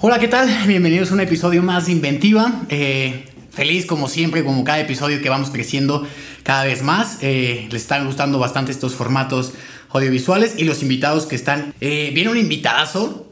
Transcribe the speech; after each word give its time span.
Hola, 0.00 0.20
¿qué 0.20 0.28
tal? 0.28 0.48
Bienvenidos 0.68 1.10
a 1.10 1.14
un 1.14 1.20
episodio 1.20 1.60
más 1.60 1.86
de 1.86 1.90
Inventiva. 1.90 2.62
Eh, 2.68 3.24
feliz 3.50 3.84
como 3.84 4.08
siempre, 4.08 4.44
como 4.44 4.62
cada 4.62 4.78
episodio 4.78 5.20
que 5.20 5.28
vamos 5.28 5.50
creciendo 5.50 6.06
cada 6.44 6.62
vez 6.62 6.84
más. 6.84 7.18
Eh, 7.20 7.66
les 7.72 7.82
están 7.82 8.06
gustando 8.06 8.38
bastante 8.38 8.70
estos 8.70 8.94
formatos 8.94 9.54
audiovisuales 9.90 10.54
y 10.56 10.62
los 10.62 10.82
invitados 10.84 11.26
que 11.26 11.34
están. 11.34 11.74
Eh, 11.80 12.12
viene 12.14 12.30
un 12.30 12.36
invitadazo 12.36 13.26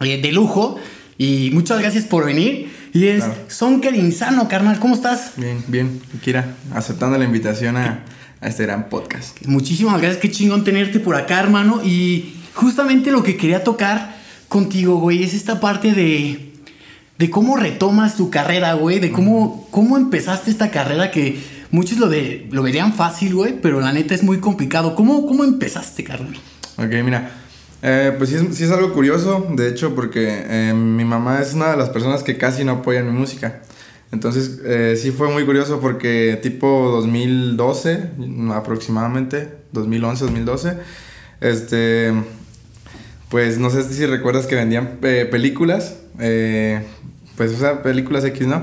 de 0.00 0.32
lujo 0.32 0.76
y 1.18 1.50
muchas 1.52 1.78
gracias 1.78 2.02
por 2.02 2.24
venir. 2.24 2.74
Y 2.92 3.06
es 3.06 3.22
Sonker 3.46 3.94
Insano, 3.94 4.48
carnal, 4.48 4.80
¿cómo 4.80 4.96
estás? 4.96 5.34
Bien, 5.36 5.62
bien, 5.68 6.02
Kira, 6.20 6.56
aceptando 6.74 7.16
la 7.16 7.26
invitación 7.26 7.76
a, 7.76 8.02
a 8.40 8.48
este 8.48 8.64
gran 8.64 8.88
podcast. 8.88 9.40
Muchísimas 9.46 10.00
gracias, 10.00 10.20
qué 10.20 10.32
chingón 10.32 10.64
tenerte 10.64 10.98
por 10.98 11.14
acá, 11.14 11.38
hermano. 11.38 11.80
Y 11.84 12.34
justamente 12.54 13.12
lo 13.12 13.22
que 13.22 13.36
quería 13.36 13.62
tocar 13.62 14.11
contigo, 14.52 14.96
güey, 14.96 15.22
es 15.22 15.32
esta 15.32 15.60
parte 15.60 15.94
de, 15.94 16.52
de 17.16 17.30
cómo 17.30 17.56
retomas 17.56 18.16
tu 18.18 18.28
carrera, 18.28 18.74
güey, 18.74 19.00
de 19.00 19.10
cómo, 19.10 19.66
cómo 19.70 19.96
empezaste 19.96 20.50
esta 20.50 20.70
carrera 20.70 21.10
que 21.10 21.42
muchos 21.70 21.98
lo, 21.98 22.10
de, 22.10 22.46
lo 22.50 22.62
verían 22.62 22.92
fácil, 22.92 23.34
güey, 23.34 23.58
pero 23.62 23.80
la 23.80 23.92
neta 23.92 24.14
es 24.14 24.22
muy 24.22 24.40
complicado. 24.40 24.94
¿Cómo, 24.94 25.26
cómo 25.26 25.42
empezaste, 25.42 26.04
carnal? 26.04 26.34
Ok, 26.76 26.90
mira. 27.02 27.30
Eh, 27.80 28.14
pues 28.18 28.28
sí 28.28 28.36
es, 28.36 28.54
sí 28.54 28.64
es, 28.64 28.70
algo 28.70 28.92
curioso, 28.92 29.48
de 29.56 29.70
hecho, 29.70 29.94
porque 29.94 30.44
eh, 30.46 30.74
mi 30.74 31.06
mamá 31.06 31.40
es 31.40 31.54
una 31.54 31.70
de 31.70 31.78
las 31.78 31.88
personas 31.88 32.22
que 32.22 32.36
casi 32.36 32.62
no 32.62 32.72
apoyan 32.72 33.06
mi 33.06 33.18
música. 33.18 33.62
Entonces, 34.12 34.60
eh, 34.66 34.98
sí 35.00 35.12
fue 35.12 35.30
muy 35.30 35.46
curioso 35.46 35.80
porque 35.80 36.38
tipo 36.42 36.90
2012, 36.90 38.10
aproximadamente, 38.54 39.48
2011, 39.72 40.24
2012, 40.24 40.76
este, 41.40 42.12
pues 43.32 43.56
no 43.56 43.70
sé 43.70 43.82
si 43.82 44.04
recuerdas 44.04 44.46
que 44.46 44.56
vendían 44.56 44.98
eh, 45.00 45.26
películas, 45.28 45.96
eh, 46.20 46.82
pues 47.34 47.52
o 47.52 47.56
sea, 47.56 47.82
películas 47.82 48.26
X, 48.26 48.46
¿no? 48.46 48.62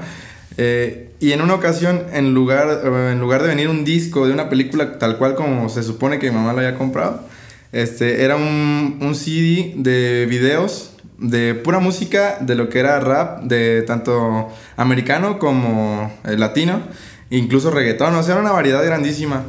Eh, 0.58 1.10
y 1.20 1.32
en 1.32 1.42
una 1.42 1.56
ocasión, 1.56 2.04
en 2.14 2.36
lugar, 2.36 2.82
en 2.86 3.20
lugar 3.20 3.42
de 3.42 3.48
venir 3.48 3.68
un 3.68 3.84
disco 3.84 4.28
de 4.28 4.32
una 4.32 4.48
película 4.48 5.00
tal 5.00 5.18
cual 5.18 5.34
como 5.34 5.70
se 5.70 5.82
supone 5.82 6.20
que 6.20 6.30
mi 6.30 6.36
mamá 6.36 6.54
lo 6.54 6.60
había 6.60 6.76
comprado, 6.76 7.24
este, 7.72 8.24
era 8.24 8.36
un, 8.36 9.00
un 9.02 9.16
CD 9.16 9.74
de 9.76 10.28
videos 10.30 10.92
de 11.18 11.56
pura 11.56 11.80
música 11.80 12.38
de 12.40 12.54
lo 12.54 12.70
que 12.70 12.78
era 12.78 13.00
rap, 13.00 13.42
de 13.46 13.82
tanto 13.82 14.50
americano 14.78 15.40
como 15.40 16.14
latino, 16.26 16.84
incluso 17.32 17.72
reggaetón, 17.72 18.14
o 18.14 18.22
sea, 18.22 18.34
era 18.34 18.42
una 18.44 18.52
variedad 18.52 18.86
grandísima. 18.86 19.46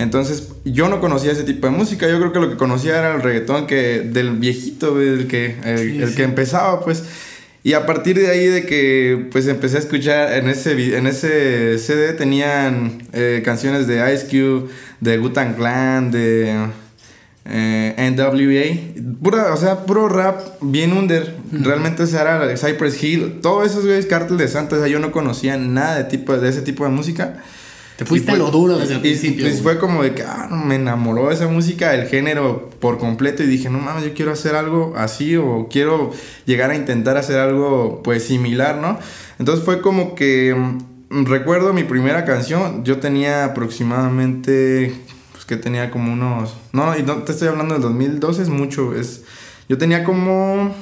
Entonces, 0.00 0.48
yo 0.64 0.88
no 0.88 0.98
conocía 0.98 1.32
ese 1.32 1.44
tipo 1.44 1.66
de 1.66 1.74
música. 1.74 2.08
Yo 2.08 2.18
creo 2.18 2.32
que 2.32 2.40
lo 2.40 2.48
que 2.48 2.56
conocía 2.56 2.98
era 2.98 3.14
el 3.14 3.20
reggaetón 3.20 3.66
que, 3.66 4.00
del 4.00 4.30
viejito, 4.30 4.98
el 4.98 5.26
que, 5.26 5.56
el, 5.62 6.14
que 6.14 6.22
empezaba, 6.22 6.80
pues. 6.80 7.04
Y 7.62 7.74
a 7.74 7.84
partir 7.84 8.18
de 8.18 8.30
ahí 8.30 8.46
de 8.46 8.64
que 8.64 9.28
pues 9.30 9.46
empecé 9.46 9.76
a 9.76 9.80
escuchar 9.80 10.32
en 10.32 10.48
ese, 10.48 10.96
en 10.96 11.06
ese 11.06 11.78
CD 11.78 12.14
tenían 12.14 13.02
eh, 13.12 13.42
canciones 13.44 13.86
de 13.86 14.14
Ice 14.14 14.24
Cube, 14.28 14.70
de 15.00 15.18
Gutan 15.18 15.52
Clan, 15.52 16.10
de 16.10 16.56
eh, 17.44 18.14
NWA, 18.16 19.20
pura, 19.22 19.52
o 19.52 19.58
sea, 19.58 19.84
puro 19.84 20.08
rap 20.08 20.40
bien 20.62 20.94
under. 20.94 21.36
Realmente 21.52 22.04
ese 22.04 22.16
era 22.16 22.56
Cypress 22.56 23.04
Hill, 23.04 23.40
todos 23.42 23.70
esos 23.70 23.84
güeyes, 23.84 24.06
Cartel 24.06 24.38
de 24.38 24.48
Santa, 24.48 24.76
o 24.76 24.78
sea, 24.78 24.88
yo 24.88 24.98
no 24.98 25.12
conocía 25.12 25.58
nada 25.58 25.96
de, 25.98 26.04
tipo, 26.04 26.34
de 26.34 26.48
ese 26.48 26.62
tipo 26.62 26.84
de 26.84 26.90
música. 26.90 27.42
Te 28.00 28.06
fuiste 28.06 28.34
lo 28.34 28.50
duro 28.50 28.78
desde 28.78 28.94
el 28.94 29.00
principio. 29.02 29.44
Pues 29.44 29.60
fue 29.60 29.78
como 29.78 30.02
de 30.02 30.14
que 30.14 30.22
ah, 30.22 30.48
me 30.50 30.76
enamoró 30.76 31.30
esa 31.30 31.48
música, 31.48 31.94
el 31.94 32.08
género 32.08 32.70
por 32.80 32.96
completo 32.96 33.42
y 33.42 33.46
dije, 33.46 33.68
no 33.68 33.78
mames, 33.78 34.04
yo 34.04 34.14
quiero 34.14 34.32
hacer 34.32 34.54
algo 34.54 34.94
así 34.96 35.36
o 35.36 35.68
quiero 35.70 36.10
llegar 36.46 36.70
a 36.70 36.76
intentar 36.76 37.18
hacer 37.18 37.38
algo 37.38 38.00
pues 38.02 38.24
similar, 38.24 38.78
¿no? 38.78 38.98
Entonces 39.38 39.66
fue 39.66 39.82
como 39.82 40.14
que 40.14 40.54
mm, 41.10 41.26
recuerdo 41.26 41.74
mi 41.74 41.84
primera 41.84 42.24
canción, 42.24 42.84
yo 42.84 43.00
tenía 43.00 43.44
aproximadamente, 43.44 44.94
pues 45.32 45.44
que 45.44 45.58
tenía 45.58 45.90
como 45.90 46.10
unos, 46.10 46.56
no, 46.72 46.96
y 46.96 47.02
no 47.02 47.16
te 47.24 47.32
estoy 47.32 47.48
hablando 47.48 47.74
del 47.74 47.82
2012, 47.82 48.40
es 48.40 48.48
mucho, 48.48 48.94
es, 48.94 49.24
yo 49.68 49.76
tenía 49.76 50.04
como, 50.04 50.74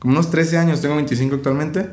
como 0.00 0.12
unos 0.12 0.30
13 0.30 0.58
años, 0.58 0.82
tengo 0.82 0.96
25 0.96 1.36
actualmente. 1.36 1.88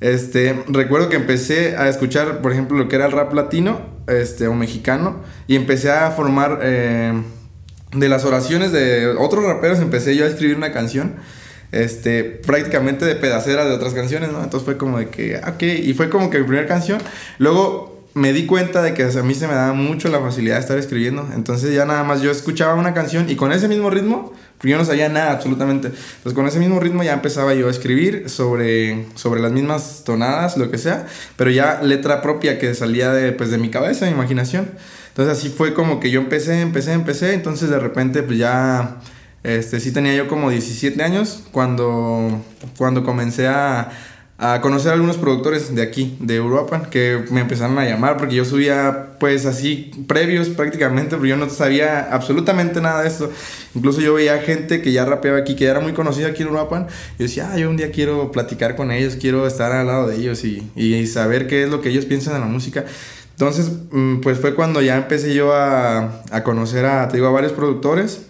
Este, 0.00 0.64
recuerdo 0.68 1.10
que 1.10 1.16
empecé 1.16 1.76
a 1.76 1.88
escuchar, 1.88 2.40
por 2.40 2.52
ejemplo, 2.52 2.78
lo 2.78 2.88
que 2.88 2.96
era 2.96 3.06
el 3.06 3.12
rap 3.12 3.32
latino, 3.34 3.80
este, 4.06 4.46
o 4.48 4.54
mexicano, 4.54 5.20
y 5.46 5.56
empecé 5.56 5.90
a 5.90 6.10
formar 6.10 6.60
eh, 6.62 7.22
de 7.92 8.08
las 8.08 8.24
oraciones 8.24 8.72
de 8.72 9.08
otros 9.08 9.44
raperos, 9.44 9.78
empecé 9.80 10.16
yo 10.16 10.24
a 10.24 10.28
escribir 10.28 10.56
una 10.56 10.72
canción, 10.72 11.16
este, 11.70 12.24
prácticamente 12.24 13.04
de 13.04 13.14
pedacera 13.14 13.64
de 13.66 13.72
otras 13.72 13.92
canciones. 13.92 14.30
Entonces 14.30 14.62
fue 14.64 14.78
como 14.78 14.98
de 14.98 15.08
que, 15.08 15.36
ah, 15.36 15.52
ok, 15.54 15.62
y 15.62 15.92
fue 15.92 16.08
como 16.08 16.30
que 16.30 16.38
mi 16.38 16.44
primera 16.44 16.66
canción. 16.66 17.00
Luego 17.38 17.99
me 18.14 18.32
di 18.32 18.46
cuenta 18.46 18.82
de 18.82 18.94
que 18.94 19.04
a 19.04 19.22
mí 19.22 19.34
se 19.34 19.46
me 19.46 19.54
daba 19.54 19.72
mucho 19.72 20.08
la 20.08 20.20
facilidad 20.20 20.56
de 20.56 20.60
estar 20.60 20.78
escribiendo, 20.78 21.28
entonces 21.34 21.74
ya 21.74 21.84
nada 21.84 22.02
más 22.02 22.22
yo 22.22 22.30
escuchaba 22.30 22.74
una 22.74 22.92
canción 22.92 23.30
y 23.30 23.36
con 23.36 23.52
ese 23.52 23.68
mismo 23.68 23.90
ritmo 23.90 24.32
yo 24.62 24.76
no 24.76 24.84
sabía 24.84 25.08
nada 25.08 25.32
absolutamente. 25.32 25.88
Entonces 25.88 26.34
con 26.34 26.46
ese 26.46 26.58
mismo 26.58 26.80
ritmo 26.80 27.02
ya 27.02 27.14
empezaba 27.14 27.54
yo 27.54 27.68
a 27.68 27.70
escribir 27.70 28.28
sobre, 28.28 29.06
sobre 29.14 29.40
las 29.40 29.52
mismas 29.52 30.02
tonadas, 30.04 30.56
lo 30.56 30.70
que 30.70 30.78
sea, 30.78 31.06
pero 31.36 31.50
ya 31.50 31.80
letra 31.82 32.20
propia 32.20 32.58
que 32.58 32.74
salía 32.74 33.12
de, 33.12 33.32
pues, 33.32 33.50
de 33.50 33.58
mi 33.58 33.70
cabeza, 33.70 34.04
de 34.04 34.10
mi 34.10 34.16
imaginación. 34.18 34.68
Entonces 35.08 35.38
así 35.38 35.48
fue 35.48 35.74
como 35.74 35.98
que 36.00 36.10
yo 36.10 36.20
empecé, 36.20 36.60
empecé, 36.60 36.92
empecé, 36.92 37.34
entonces 37.34 37.70
de 37.70 37.78
repente 37.78 38.22
pues 38.22 38.38
ya, 38.38 38.98
este, 39.42 39.80
sí 39.80 39.92
tenía 39.92 40.14
yo 40.14 40.28
como 40.28 40.50
17 40.50 41.02
años 41.02 41.42
cuando, 41.52 42.42
cuando 42.76 43.02
comencé 43.02 43.48
a 43.48 43.90
a 44.42 44.62
conocer 44.62 44.90
a 44.90 44.94
algunos 44.94 45.18
productores 45.18 45.74
de 45.74 45.82
aquí, 45.82 46.16
de 46.18 46.36
Europa, 46.36 46.88
que 46.90 47.24
me 47.30 47.42
empezaron 47.42 47.78
a 47.78 47.84
llamar 47.84 48.16
porque 48.16 48.34
yo 48.34 48.46
subía 48.46 49.10
pues 49.20 49.44
así 49.44 49.90
previos 50.06 50.48
prácticamente, 50.48 51.16
pero 51.16 51.26
yo 51.26 51.36
no 51.36 51.50
sabía 51.50 52.08
absolutamente 52.10 52.80
nada 52.80 53.02
de 53.02 53.08
esto. 53.08 53.30
Incluso 53.74 54.00
yo 54.00 54.14
veía 54.14 54.38
gente 54.38 54.80
que 54.80 54.92
ya 54.92 55.04
rapeaba 55.04 55.36
aquí, 55.36 55.56
que 55.56 55.64
ya 55.64 55.72
era 55.72 55.80
muy 55.80 55.92
conocida 55.92 56.28
aquí 56.28 56.40
en 56.40 56.48
Europa, 56.48 56.86
y 57.18 57.24
decía, 57.24 57.50
ah, 57.52 57.58
yo 57.58 57.68
un 57.68 57.76
día 57.76 57.90
quiero 57.90 58.32
platicar 58.32 58.76
con 58.76 58.90
ellos, 58.90 59.16
quiero 59.20 59.46
estar 59.46 59.72
al 59.72 59.86
lado 59.86 60.08
de 60.08 60.16
ellos 60.16 60.42
y, 60.42 60.70
y 60.74 61.06
saber 61.06 61.46
qué 61.46 61.64
es 61.64 61.68
lo 61.68 61.82
que 61.82 61.90
ellos 61.90 62.06
piensan 62.06 62.32
de 62.32 62.40
la 62.40 62.46
música. 62.46 62.86
Entonces, 63.32 63.70
mm, 63.90 64.20
pues 64.20 64.38
fue 64.38 64.54
cuando 64.54 64.80
ya 64.80 64.96
empecé 64.96 65.34
yo 65.34 65.52
a, 65.52 66.22
a 66.30 66.42
conocer 66.44 66.86
a, 66.86 67.08
te 67.08 67.18
digo, 67.18 67.26
a 67.26 67.30
varios 67.30 67.52
productores. 67.52 68.22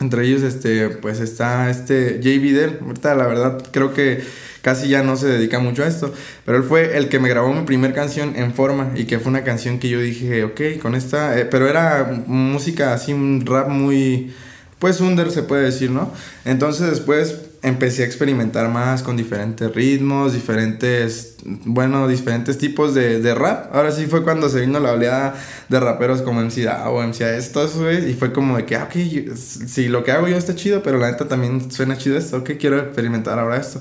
Entre 0.00 0.26
ellos, 0.26 0.42
este, 0.42 0.88
pues 0.88 1.20
está 1.20 1.68
este 1.68 2.20
JB 2.20 2.54
Dell. 2.54 2.78
Ahorita, 2.86 3.14
la 3.14 3.26
verdad, 3.26 3.62
creo 3.70 3.92
que 3.92 4.22
casi 4.62 4.88
ya 4.88 5.02
no 5.02 5.16
se 5.16 5.26
dedica 5.26 5.58
mucho 5.58 5.82
a 5.82 5.88
esto. 5.88 6.12
Pero 6.46 6.58
él 6.58 6.64
fue 6.64 6.96
el 6.96 7.08
que 7.08 7.18
me 7.18 7.28
grabó 7.28 7.52
mi 7.52 7.64
primer 7.66 7.92
canción 7.92 8.34
en 8.36 8.54
forma 8.54 8.92
y 8.94 9.04
que 9.04 9.18
fue 9.18 9.30
una 9.30 9.44
canción 9.44 9.78
que 9.78 9.88
yo 9.88 10.00
dije, 10.00 10.44
ok, 10.44 10.80
con 10.80 10.94
esta, 10.94 11.38
eh, 11.38 11.44
pero 11.44 11.68
era 11.68 12.24
música 12.26 12.94
así, 12.94 13.12
un 13.12 13.44
rap 13.44 13.68
muy, 13.68 14.32
pues 14.78 15.00
under 15.00 15.30
se 15.30 15.42
puede 15.42 15.64
decir, 15.64 15.90
¿no? 15.90 16.12
Entonces 16.44 16.88
después 16.88 17.36
empecé 17.62 18.02
a 18.02 18.06
experimentar 18.06 18.68
más 18.68 19.02
con 19.04 19.16
diferentes 19.16 19.72
ritmos, 19.72 20.32
diferentes, 20.32 21.36
bueno, 21.44 22.08
diferentes 22.08 22.58
tipos 22.58 22.92
de, 22.92 23.20
de, 23.20 23.34
rap. 23.34 23.72
Ahora 23.74 23.92
sí 23.92 24.06
fue 24.06 24.24
cuando 24.24 24.48
se 24.48 24.60
vino 24.60 24.80
la 24.80 24.92
oleada 24.92 25.34
de 25.68 25.80
raperos 25.80 26.22
como 26.22 26.40
MC 26.40 26.68
o 26.86 27.00
MC 27.00 27.20
estos, 27.36 27.76
güey, 27.76 28.10
y 28.10 28.14
fue 28.14 28.32
como 28.32 28.56
de 28.56 28.64
que, 28.64 28.74
ah, 28.74 28.88
ok, 28.90 29.36
si 29.36 29.88
lo 29.88 30.02
que 30.02 30.10
hago 30.10 30.26
yo 30.26 30.36
está 30.36 30.56
chido, 30.56 30.82
pero 30.82 30.98
la 30.98 31.12
neta 31.12 31.28
también 31.28 31.70
suena 31.70 31.96
chido 31.96 32.18
esto, 32.18 32.38
ok, 32.38 32.50
quiero 32.58 32.78
experimentar 32.78 33.38
ahora 33.38 33.58
esto. 33.58 33.80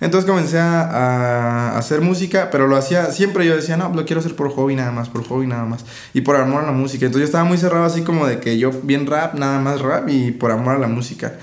Entonces 0.00 0.28
comencé 0.28 0.58
a, 0.58 1.76
hacer 1.76 2.00
música, 2.00 2.48
pero 2.50 2.66
lo 2.66 2.76
hacía, 2.76 3.12
siempre 3.12 3.46
yo 3.46 3.54
decía, 3.54 3.76
no, 3.76 3.92
lo 3.94 4.04
quiero 4.06 4.20
hacer 4.20 4.34
por 4.34 4.50
hobby 4.50 4.74
nada 4.74 4.92
más, 4.92 5.08
por 5.10 5.24
hobby 5.24 5.46
nada 5.46 5.64
más. 5.64 5.84
Y 6.14 6.22
por 6.22 6.36
amor 6.36 6.64
a 6.64 6.66
la 6.66 6.72
música. 6.72 7.06
Entonces 7.06 7.22
yo 7.22 7.26
estaba 7.26 7.44
muy 7.44 7.58
cerrado 7.58 7.84
así 7.84 8.02
como 8.02 8.26
de 8.26 8.40
que 8.40 8.58
yo 8.58 8.70
bien 8.82 9.06
rap, 9.06 9.34
nada 9.34 9.58
más 9.60 9.80
rap 9.80 10.08
y 10.08 10.30
por 10.32 10.52
amor 10.52 10.76
a 10.76 10.78
la 10.78 10.88
música. 10.88 11.34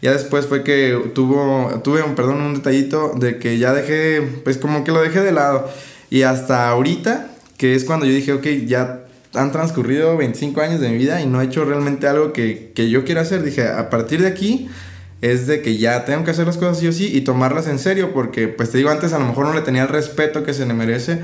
Ya 0.00 0.12
después 0.12 0.46
fue 0.46 0.62
que 0.62 1.10
tuvo, 1.14 1.80
tuve 1.84 2.02
un, 2.02 2.14
perdón, 2.14 2.40
un 2.40 2.54
detallito 2.54 3.12
de 3.16 3.38
que 3.38 3.58
ya 3.58 3.72
dejé, 3.72 4.22
pues 4.44 4.56
como 4.56 4.82
que 4.84 4.92
lo 4.92 5.00
dejé 5.02 5.20
de 5.20 5.32
lado. 5.32 5.70
Y 6.08 6.22
hasta 6.22 6.68
ahorita, 6.70 7.28
que 7.58 7.74
es 7.74 7.84
cuando 7.84 8.06
yo 8.06 8.12
dije, 8.12 8.32
ok, 8.32 8.46
ya 8.66 9.00
han 9.34 9.52
transcurrido 9.52 10.16
25 10.16 10.60
años 10.62 10.80
de 10.80 10.88
mi 10.88 10.96
vida 10.96 11.20
y 11.20 11.26
no 11.26 11.42
he 11.42 11.44
hecho 11.44 11.64
realmente 11.64 12.06
algo 12.06 12.32
que, 12.32 12.72
que 12.74 12.88
yo 12.88 13.04
quiero 13.04 13.20
hacer. 13.20 13.42
Dije, 13.42 13.68
a 13.68 13.90
partir 13.90 14.22
de 14.22 14.28
aquí 14.28 14.68
es 15.20 15.46
de 15.46 15.62
que 15.62 15.78
ya 15.78 16.04
tengo 16.04 16.24
que 16.24 16.30
hacer 16.30 16.46
las 16.46 16.56
cosas 16.56 16.78
sí 16.78 16.88
o 16.88 16.92
sí 16.92 17.10
y 17.14 17.22
tomarlas 17.22 17.66
en 17.68 17.78
serio, 17.78 18.12
porque 18.12 18.48
pues 18.48 18.70
te 18.70 18.78
digo 18.78 18.90
antes 18.90 19.12
a 19.12 19.18
lo 19.18 19.26
mejor 19.26 19.46
no 19.46 19.54
le 19.54 19.62
tenía 19.62 19.82
el 19.82 19.88
respeto 19.88 20.44
que 20.44 20.54
se 20.54 20.66
le 20.66 20.74
merece, 20.74 21.22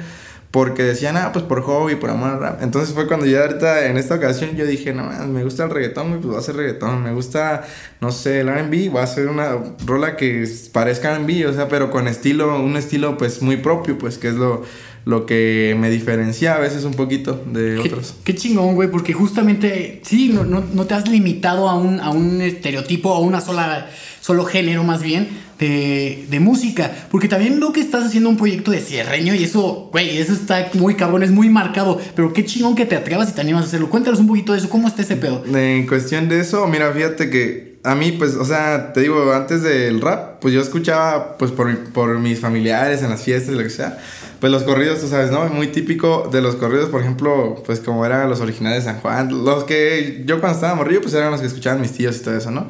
porque 0.52 0.82
decían, 0.82 1.16
ah, 1.16 1.30
pues 1.32 1.46
por 1.46 1.62
hobby, 1.62 1.96
por 1.96 2.10
amor 2.10 2.30
al 2.30 2.40
rap. 2.40 2.62
Entonces 2.62 2.94
fue 2.94 3.08
cuando 3.08 3.24
ya 3.24 3.40
ahorita, 3.40 3.86
en 3.86 3.96
esta 3.96 4.16
ocasión, 4.16 4.54
yo 4.54 4.66
dije, 4.66 4.92
no, 4.92 5.04
me 5.26 5.42
gusta 5.44 5.64
el 5.64 5.70
reggaetón, 5.70 6.10
pues 6.10 6.26
voy 6.26 6.36
a 6.36 6.38
hacer 6.40 6.56
reggaetón. 6.56 7.02
Me 7.02 7.12
gusta, 7.12 7.64
no 8.02 8.12
sé, 8.12 8.40
el 8.40 8.48
RB, 8.48 8.90
voy 8.90 9.00
a 9.00 9.04
hacer 9.04 9.28
una 9.28 9.56
rola 9.86 10.14
que 10.16 10.46
parezca 10.70 11.18
RB, 11.18 11.48
o 11.48 11.54
sea, 11.54 11.68
pero 11.68 11.90
con 11.90 12.06
estilo, 12.06 12.60
un 12.62 12.76
estilo 12.76 13.16
pues 13.16 13.40
muy 13.40 13.56
propio, 13.56 13.96
pues 13.96 14.18
que 14.18 14.28
es 14.28 14.34
lo, 14.34 14.62
lo 15.04 15.26
que 15.26 15.76
me 15.78 15.90
diferencia 15.90 16.54
a 16.54 16.58
veces 16.58 16.84
un 16.84 16.94
poquito 16.94 17.42
de 17.52 17.78
otros. 17.78 18.14
Qué 18.24 18.34
chingón, 18.34 18.74
güey, 18.74 18.90
porque 18.90 19.12
justamente, 19.12 20.00
sí, 20.04 20.28
no, 20.28 20.44
no, 20.44 20.84
te 20.86 20.94
has 20.94 21.08
limitado 21.08 21.68
a 21.68 21.74
un, 21.74 22.00
a 22.00 22.10
un 22.10 22.40
estereotipo, 22.40 23.12
a 23.12 23.20
una 23.20 23.40
sola, 23.40 23.88
solo 24.20 24.44
género 24.44 24.84
más 24.84 25.02
bien, 25.02 25.28
de, 25.58 26.26
de, 26.30 26.40
música. 26.40 26.90
Porque 27.10 27.28
también 27.28 27.58
veo 27.58 27.72
que 27.72 27.80
estás 27.80 28.04
haciendo 28.04 28.28
un 28.28 28.36
proyecto 28.36 28.70
de 28.70 28.80
cierreño 28.80 29.34
y 29.34 29.44
eso, 29.44 29.88
güey, 29.90 30.18
eso 30.18 30.32
está 30.32 30.70
muy 30.74 30.94
cabrón, 30.94 31.22
es 31.24 31.30
muy 31.30 31.48
marcado. 31.48 32.00
Pero 32.14 32.32
qué 32.32 32.44
chingón 32.44 32.76
que 32.76 32.86
te 32.86 32.94
atrevas 32.94 33.30
y 33.30 33.32
te 33.32 33.40
animas 33.40 33.64
a 33.64 33.66
hacerlo. 33.66 33.90
Cuéntanos 33.90 34.20
un 34.20 34.28
poquito 34.28 34.52
de 34.52 34.58
eso, 34.58 34.70
¿cómo 34.70 34.86
está 34.86 35.02
ese 35.02 35.16
pedo? 35.16 35.44
En 35.52 35.86
cuestión 35.86 36.28
de 36.28 36.40
eso, 36.40 36.66
mira, 36.68 36.92
fíjate 36.92 37.28
que 37.28 37.72
a 37.84 37.96
mí, 37.96 38.12
pues, 38.12 38.34
o 38.36 38.44
sea, 38.44 38.92
te 38.92 39.00
digo, 39.00 39.32
antes 39.32 39.62
del 39.62 40.00
rap, 40.00 40.40
pues 40.40 40.54
yo 40.54 40.60
escuchaba, 40.60 41.36
pues, 41.36 41.50
por, 41.50 41.76
por 41.90 42.18
mis 42.20 42.38
familiares 42.38 43.02
en 43.02 43.10
las 43.10 43.22
fiestas, 43.22 43.54
lo 43.54 43.62
que 43.62 43.70
sea, 43.70 43.98
pues 44.42 44.50
los 44.50 44.64
corridos, 44.64 44.98
tú 44.98 45.06
sabes, 45.06 45.30
¿no? 45.30 45.46
Muy 45.50 45.68
típico 45.68 46.28
de 46.32 46.42
los 46.42 46.56
corridos, 46.56 46.88
por 46.88 47.00
ejemplo, 47.00 47.62
pues 47.64 47.78
como 47.78 48.04
eran 48.04 48.28
los 48.28 48.40
originales 48.40 48.84
de 48.84 48.90
San 48.90 49.00
Juan, 49.00 49.44
los 49.44 49.62
que 49.62 50.24
yo 50.26 50.40
cuando 50.40 50.56
estaba 50.56 50.74
morrido, 50.74 51.00
pues 51.00 51.14
eran 51.14 51.30
los 51.30 51.40
que 51.40 51.46
escuchaban 51.46 51.80
mis 51.80 51.92
tíos 51.92 52.16
y 52.16 52.24
todo 52.24 52.36
eso, 52.36 52.50
¿no? 52.50 52.68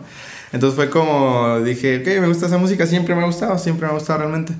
Entonces 0.53 0.77
fue 0.77 0.91
como, 0.91 1.61
dije, 1.61 2.01
ok, 2.01 2.21
me 2.21 2.29
gusta 2.29 2.45
esa 2.45 2.59
música, 2.59 2.87
siempre 2.87 3.15
me 3.15 3.23
ha 3.23 3.25
gustado, 3.25 3.57
siempre 3.57 3.87
me 3.87 3.93
ha 3.93 3.95
gustado 3.95 4.19
realmente. 4.19 4.53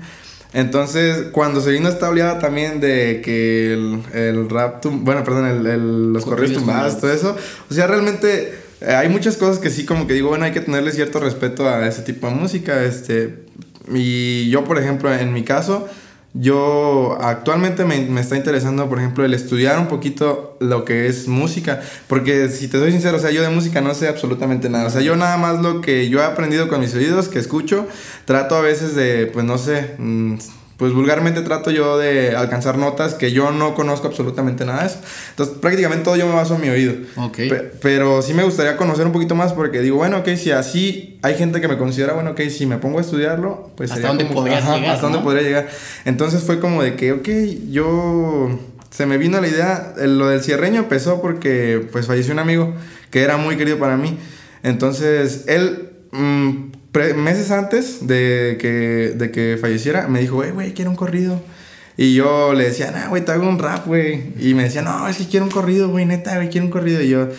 Entonces, 0.53 1.27
cuando 1.31 1.61
se 1.61 1.69
vino 1.69 1.87
esta 1.87 2.09
oleada 2.09 2.39
también 2.39 2.79
de 2.79 3.21
que 3.23 3.73
el, 3.73 4.01
el 4.15 4.49
rap, 4.49 4.83
bueno, 4.83 5.23
perdón, 5.23 5.45
el, 5.45 5.67
el, 5.67 6.13
los 6.13 6.25
corridos 6.25 6.57
tumbados, 6.57 6.99
todo 6.99 7.13
eso, 7.13 7.37
o 7.69 7.73
sea, 7.75 7.85
realmente 7.85 8.55
eh, 8.81 8.95
hay 8.95 9.09
muchas 9.09 9.37
cosas 9.37 9.59
que 9.59 9.69
sí, 9.69 9.85
como 9.85 10.07
que 10.07 10.15
digo, 10.15 10.29
bueno, 10.29 10.45
hay 10.45 10.51
que 10.51 10.61
tenerle 10.61 10.91
cierto 10.91 11.19
respeto 11.19 11.69
a 11.69 11.87
ese 11.87 12.01
tipo 12.01 12.25
de 12.25 12.33
música. 12.33 12.83
Este, 12.83 13.45
y 13.93 14.49
yo, 14.49 14.63
por 14.63 14.79
ejemplo, 14.79 15.13
en 15.13 15.31
mi 15.31 15.43
caso, 15.43 15.87
yo 16.33 17.17
actualmente 17.21 17.85
me, 17.85 17.99
me, 17.99 18.21
está 18.21 18.35
interesando, 18.35 18.89
por 18.89 18.97
ejemplo, 18.97 19.23
el 19.23 19.33
estudiar 19.33 19.77
un 19.77 19.87
poquito 19.87 20.57
lo 20.59 20.83
que 20.83 21.07
es 21.07 21.27
música. 21.27 21.81
Porque 22.07 22.49
si 22.49 22.67
te 22.67 22.79
soy 22.79 22.91
sincero, 22.91 23.17
o 23.17 23.19
sea, 23.19 23.31
yo 23.31 23.43
de 23.43 23.49
música 23.49 23.81
no 23.81 23.93
sé 23.93 24.07
absolutamente 24.07 24.69
nada. 24.69 24.87
O 24.87 24.89
sea, 24.89 25.01
yo 25.01 25.15
nada 25.15 25.37
más 25.37 25.61
lo 25.61 25.81
que 25.81 26.09
yo 26.09 26.19
he 26.19 26.23
aprendido 26.23 26.67
con 26.67 26.79
mis 26.79 26.95
oídos, 26.95 27.27
que 27.27 27.37
escucho, 27.37 27.87
trato 28.25 28.55
a 28.55 28.61
veces 28.61 28.95
de, 28.95 29.27
pues 29.27 29.45
no 29.45 29.57
sé. 29.59 29.95
Mmm, 29.99 30.37
pues 30.77 30.91
vulgarmente 30.91 31.41
trato 31.41 31.71
yo 31.71 31.97
de 31.97 32.35
alcanzar 32.35 32.77
notas 32.77 33.13
que 33.13 33.31
yo 33.31 33.51
no 33.51 33.75
conozco 33.75 34.07
absolutamente 34.07 34.65
nada 34.65 34.81
de 34.81 34.87
eso. 34.87 34.99
Entonces, 35.29 35.57
prácticamente 35.59 36.03
todo 36.03 36.15
yo 36.15 36.27
me 36.27 36.33
baso 36.33 36.55
en 36.55 36.61
mi 36.61 36.69
oído. 36.69 36.93
Ok. 37.17 37.39
pero 37.81 38.21
sí 38.21 38.33
me 38.33 38.43
gustaría 38.43 38.75
conocer 38.75 39.05
un 39.05 39.11
poquito 39.11 39.35
más 39.35 39.53
porque 39.53 39.81
digo, 39.81 39.97
bueno, 39.97 40.17
ok, 40.19 40.29
si 40.35 40.51
así 40.51 41.19
hay 41.21 41.35
gente 41.35 41.61
que 41.61 41.67
me 41.67 41.77
considera, 41.77 42.13
bueno, 42.13 42.31
ok, 42.31 42.41
si 42.49 42.65
me 42.65 42.77
pongo 42.77 42.97
a 42.97 43.01
estudiarlo, 43.01 43.71
pues 43.75 43.91
¿Hasta 43.91 44.07
dónde 44.07 44.25
podría 44.25 44.59
llegar? 44.59 44.85
¿Hasta 44.85 45.07
dónde 45.07 45.19
podría 45.19 45.43
llegar? 45.43 45.69
Entonces 46.05 46.43
fue 46.43 46.59
como 46.59 46.83
de 46.83 46.95
que, 46.95 47.13
ok, 47.13 47.29
yo... 47.69 48.59
Se 48.89 49.07
me 49.07 49.17
vino 49.17 49.41
la 49.41 49.47
idea, 49.47 49.93
lo 49.97 50.27
del 50.27 50.43
cierreño 50.43 50.81
empezó 50.81 51.19
porque 51.19 51.83
pues 51.91 52.05
falleció 52.05 52.31
un 52.31 52.37
amigo 52.37 52.75
que 53.09 53.23
era 53.23 53.37
muy 53.37 53.57
querido 53.57 53.79
para 53.79 53.97
mí. 53.97 54.19
Entonces, 54.61 55.45
él... 55.47 55.89
Mmm, 56.11 56.82
meses 57.15 57.51
antes 57.51 58.07
de 58.07 58.57
que, 58.59 59.13
de 59.15 59.31
que 59.31 59.57
falleciera, 59.59 60.07
me 60.07 60.21
dijo, 60.21 60.35
güey, 60.35 60.51
güey, 60.51 60.73
quiero 60.73 60.91
un 60.91 60.95
corrido. 60.95 61.41
Y 61.97 62.15
yo 62.15 62.53
le 62.53 62.65
decía, 62.65 62.91
nah, 62.91 63.07
güey, 63.09 63.23
te 63.23 63.31
hago 63.31 63.47
un 63.47 63.59
rap, 63.59 63.85
güey. 63.85 64.33
Y 64.39 64.53
me 64.53 64.63
decía, 64.63 64.81
no, 64.81 65.07
es 65.07 65.17
que 65.17 65.27
quiero 65.27 65.45
un 65.45 65.51
corrido, 65.51 65.89
güey, 65.89 66.05
neta, 66.05 66.35
güey, 66.35 66.49
quiero 66.49 66.65
un 66.65 66.71
corrido. 66.71 67.01
Y 67.01 67.09
yo, 67.09 67.29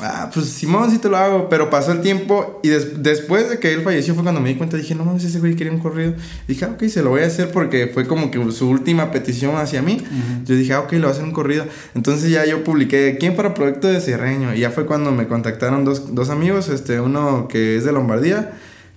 ah, 0.00 0.28
pues 0.34 0.46
Simón, 0.46 0.90
sí 0.90 0.98
te 0.98 1.08
lo 1.08 1.16
hago. 1.16 1.48
Pero 1.48 1.70
pasó 1.70 1.92
el 1.92 2.00
tiempo 2.00 2.60
y 2.64 2.68
después 2.68 3.48
de 3.48 3.60
que 3.60 3.72
él 3.72 3.82
falleció 3.82 4.14
fue 4.14 4.24
cuando 4.24 4.40
me 4.40 4.48
di 4.48 4.56
cuenta, 4.56 4.76
dije, 4.76 4.96
no 4.96 5.04
mames, 5.04 5.22
ese 5.22 5.38
güey 5.38 5.54
quería 5.54 5.72
un 5.72 5.78
corrido. 5.78 6.14
Y 6.48 6.54
dije, 6.54 6.64
ah, 6.64 6.72
ok, 6.74 6.84
se 6.88 7.02
lo 7.02 7.10
voy 7.10 7.22
a 7.22 7.26
hacer 7.26 7.52
porque 7.52 7.86
fue 7.86 8.08
como 8.08 8.32
que 8.32 8.50
su 8.50 8.68
última 8.68 9.12
petición 9.12 9.56
hacia 9.56 9.82
mí. 9.82 10.02
Yo 10.44 10.56
dije, 10.56 10.72
ah, 10.72 10.80
ok, 10.80 10.92
le 10.92 10.98
voy 11.00 11.08
a 11.08 11.12
hacer 11.12 11.24
un 11.24 11.32
corrido. 11.32 11.64
Entonces 11.94 12.30
ya 12.30 12.44
yo 12.44 12.64
publiqué, 12.64 13.16
¿quién 13.20 13.36
para 13.36 13.54
Proyecto 13.54 13.86
de 13.86 14.00
Cierreño? 14.00 14.52
Y 14.52 14.60
ya 14.60 14.70
fue 14.70 14.84
cuando 14.84 15.12
me 15.12 15.28
contactaron 15.28 15.84
dos, 15.84 16.12
dos 16.12 16.28
amigos, 16.30 16.68
este, 16.68 17.00
uno 17.00 17.46
que 17.46 17.76
es 17.76 17.84
de 17.84 17.92
Lombardía 17.92 18.52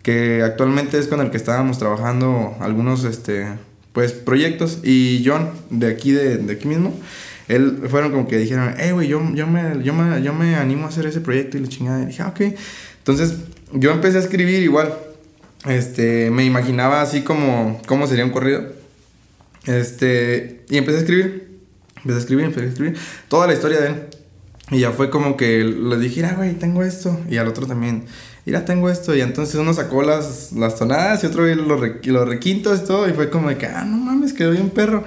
que 0.10 0.42
actualmente 0.42 0.98
es 0.98 1.08
con 1.08 1.22
el 1.22 1.30
que 1.30 1.38
estábamos 1.38 1.78
trabajando 1.78 2.58
algunos 2.62 3.04
este, 3.04 3.46
pues, 3.94 4.12
proyectos. 4.12 4.80
Y 4.82 5.22
John, 5.24 5.52
de 5.70 5.86
aquí, 5.86 6.12
de, 6.12 6.38
de 6.38 6.54
aquí 6.54 6.68
mismo, 6.68 7.00
él 7.48 7.84
fueron 7.88 8.10
como 8.10 8.28
que 8.28 8.40
dijeron, 8.40 8.74
hey, 8.80 8.90
güey, 8.92 9.08
yo, 9.08 9.22
yo, 9.36 9.46
me, 9.46 9.84
yo, 9.84 9.94
me, 9.94 10.24
yo 10.24 10.34
me 10.34 10.56
animo 10.56 10.88
a 10.88 10.90
hacer 10.90 11.06
ese 11.06 11.22
proyecto 11.22 11.60
y 11.60 11.62
la 11.62 11.68
chingada. 11.68 12.02
Y 12.02 12.08
dije, 12.08 12.24
ah, 12.24 12.30
ok. 12.30 12.42
Entonces, 12.98 13.36
yo 13.72 13.92
empecé 13.92 14.18
a 14.18 14.22
escribir 14.22 14.64
igual. 14.64 14.96
Este, 15.68 16.32
me 16.32 16.44
imaginaba 16.44 17.04
así 17.04 17.22
como 17.22 17.80
cómo 17.86 18.08
sería 18.08 18.26
un 18.26 18.32
corrido. 18.32 18.64
Este, 19.68 20.66
y 20.70 20.78
empecé 20.78 20.98
a 20.98 21.02
escribir. 21.02 21.60
Empecé 21.98 22.16
a 22.16 22.20
escribir, 22.20 22.46
empecé 22.46 22.66
a 22.66 22.70
escribir. 22.70 22.98
Toda 23.28 23.46
la 23.46 23.54
historia 23.54 23.80
de 23.80 23.88
él. 23.90 23.96
Y 24.72 24.80
ya 24.80 24.92
fue 24.92 25.12
como 25.12 25.38
que 25.38 25.64
le 25.64 26.00
dije, 26.00 26.26
ah, 26.26 26.34
güey, 26.36 26.56
tengo 26.56 26.82
esto. 26.82 27.20
Y 27.30 27.38
al 27.38 27.48
otro 27.48 27.68
también 27.68 28.06
mira, 28.46 28.66
tengo 28.66 28.90
esto. 28.90 29.16
Y 29.16 29.22
entonces 29.22 29.56
uno 29.56 29.74
sacó 29.74 30.04
las, 30.04 30.52
las 30.54 30.76
tonadas 30.76 31.24
y 31.24 31.28
otro 31.28 31.46
los, 31.46 32.06
los 32.06 32.28
requintos 32.28 32.82
y 32.82 32.86
todo. 32.86 33.10
Y 33.10 33.14
fue 33.14 33.30
como 33.30 33.50
de 33.50 33.58
que, 33.58 33.66
ah, 33.68 33.86
no 33.86 33.98
mames, 33.98 34.34
quedó 34.34 34.52
bien 34.52 34.70
perro. 34.70 35.04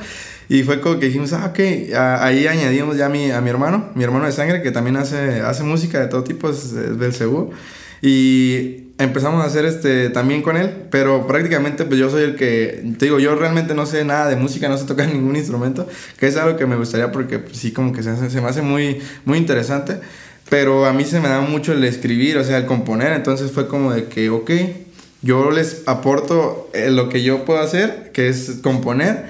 Y 0.49 0.65
fue 0.65 0.81
como 0.81 0.99
que 0.99 1.07
dijimos, 1.07 1.33
ah, 1.33 1.47
ok, 1.47 1.59
ahí 1.97 2.47
añadimos 2.47 2.97
ya 2.97 3.07
a 3.07 3.09
mi, 3.09 3.31
a 3.31 3.41
mi 3.41 3.51
hermano, 3.51 3.91
mi 3.95 4.05
hermano 4.05 4.27
de 4.27 4.33
sangre, 4.33 4.63
que 4.63 4.71
también 4.71 4.97
hace, 4.97 5.41
hace 5.41 5.63
música 5.63 5.99
de 6.01 6.09
todo 6.09 6.25
tipo, 6.25 6.51
es, 6.51 6.75
del 6.75 7.15
Cebú. 7.15 7.53
Y 8.03 8.89
empezamos 8.99 9.43
a 9.43 9.47
hacer 9.47 9.65
este 9.65 10.11
también 10.11 10.43
con 10.43 10.57
él, 10.57 10.71
pero 10.91 11.27
prácticamente 11.27 11.85
pues 11.85 11.99
yo 11.99 12.11
soy 12.11 12.25
el 12.25 12.37
que, 12.37 12.83
te 12.99 13.07
digo, 13.07 13.19
yo 13.19 13.35
realmente 13.35 13.75
no 13.75 13.87
sé 13.87 14.05
nada 14.05 14.29
de 14.29 14.37
música, 14.37 14.69
no 14.69 14.77
sé 14.77 14.85
tocar 14.85 15.09
ningún 15.13 15.37
instrumento, 15.37 15.89
que 16.19 16.27
es 16.27 16.37
algo 16.37 16.57
que 16.57 16.67
me 16.67 16.77
gustaría 16.77 17.13
porque 17.13 17.39
pues, 17.39 17.57
sí 17.57 17.73
como 17.73 17.93
que 17.93 18.03
se, 18.03 18.11
hace, 18.11 18.29
se 18.29 18.41
me 18.41 18.49
hace 18.49 18.63
muy, 18.63 19.01
muy 19.25 19.39
interesante. 19.39 20.01
Pero 20.49 20.87
a 20.87 20.93
mí 20.93 21.05
se 21.05 21.21
me 21.21 21.29
da 21.29 21.41
mucho 21.41 21.73
el 21.73 21.83
escribir, 21.85 22.37
o 22.37 22.45
sea, 22.45 22.59
el 22.59 22.67
componer. 22.67 23.13
Entonces 23.13 23.51
fue 23.53 23.69
como 23.69 23.93
de 23.93 24.05
que, 24.05 24.31
ok, 24.31 24.51
yo 25.23 25.51
les 25.51 25.83
aporto 25.87 26.69
eh, 26.75 26.91
lo 26.91 27.09
que 27.09 27.23
yo 27.23 27.45
puedo 27.45 27.61
hacer, 27.61 28.11
que 28.13 28.29
es 28.29 28.59
componer. 28.63 29.27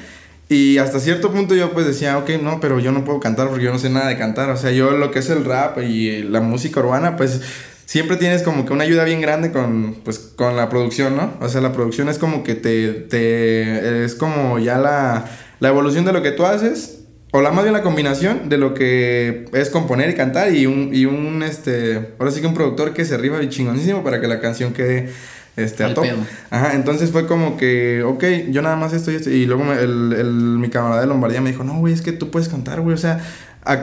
Y 0.49 0.79
hasta 0.79 1.00
cierto 1.00 1.32
punto 1.32 1.55
yo 1.55 1.73
pues 1.73 1.87
decía, 1.87 2.19
ok, 2.19 2.31
no, 2.43 2.61
pero 2.61 2.79
yo 2.81 2.93
no 2.93 3.05
puedo 3.05 3.20
cantar 3.20 3.49
porque 3.49 3.64
yo 3.64 3.73
no 3.73 3.79
sé 3.79 3.88
nada 3.88 4.09
de 4.09 4.19
cantar. 4.19 4.50
O 4.50 4.56
sea, 4.56 4.70
yo 4.70 4.91
lo 4.93 5.11
que 5.11 5.20
es 5.20 5.31
el 5.31 5.44
rap 5.44 5.79
y 5.79 6.23
la 6.25 6.41
música 6.41 6.81
urbana, 6.81 7.17
pues 7.17 7.41
siempre 7.87 8.17
tienes 8.17 8.43
como 8.43 8.65
que 8.65 8.73
una 8.73 8.85
ayuda 8.85 9.05
bien 9.05 9.20
grande 9.20 9.53
con, 9.53 9.97
pues, 10.05 10.19
con 10.19 10.56
la 10.56 10.69
producción, 10.69 11.17
¿no? 11.17 11.35
O 11.41 11.49
sea, 11.49 11.61
la 11.61 11.73
producción 11.73 12.08
es 12.08 12.19
como 12.19 12.43
que 12.43 12.55
te, 12.55 12.91
te 12.93 14.05
es 14.05 14.15
como 14.15 14.58
ya 14.58 14.79
la, 14.79 15.26
la 15.61 15.69
evolución 15.69 16.05
de 16.05 16.12
lo 16.12 16.23
que 16.23 16.32
tú 16.32 16.44
haces 16.44 17.01
o 17.32 17.40
la 17.40 17.50
más 17.50 17.64
bien 17.64 17.73
la 17.73 17.82
combinación 17.82 18.50
de 18.50 18.58
lo 18.58 18.75
que 18.75 19.46
es 19.52 19.70
componer 19.70 20.11
y 20.11 20.14
cantar 20.14 20.55
y 20.55 20.67
un, 20.67 20.90
y 20.93 21.06
un 21.06 21.43
este, 21.43 22.11
ahora 22.19 22.31
sí 22.31 22.43
que 22.43 22.46
un 22.46 22.55
productor 22.55 22.93
que 22.93 23.06
se 23.06 23.14
arriba 23.14 23.43
y 23.43 23.49
chingonísimo 23.49 24.05
para 24.05 24.20
que 24.20 24.29
la 24.29 24.38
canción 24.38 24.75
quede 24.75 25.11
este, 25.56 25.82
a 25.82 25.94
top. 25.94 26.05
Ajá, 26.50 26.75
entonces 26.75 27.11
fue 27.11 27.26
como 27.26 27.56
que, 27.56 28.02
ok, 28.02 28.25
yo 28.50 28.61
nada 28.61 28.76
más 28.76 28.93
esto 28.93 29.11
y 29.11 29.14
esto. 29.14 29.31
Y 29.31 29.46
luego 29.46 29.73
el, 29.73 30.12
el, 30.12 30.31
mi 30.58 30.69
camarada 30.69 31.01
de 31.01 31.06
Lombardía 31.06 31.41
me 31.41 31.51
dijo, 31.51 31.65
no, 31.65 31.79
güey, 31.79 31.94
es 31.94 32.03
que 32.03 32.12
tú 32.12 32.31
puedes 32.31 32.51
cantar, 32.51 32.82
güey, 32.82 32.94
o 32.94 32.98
sea, 32.98 33.20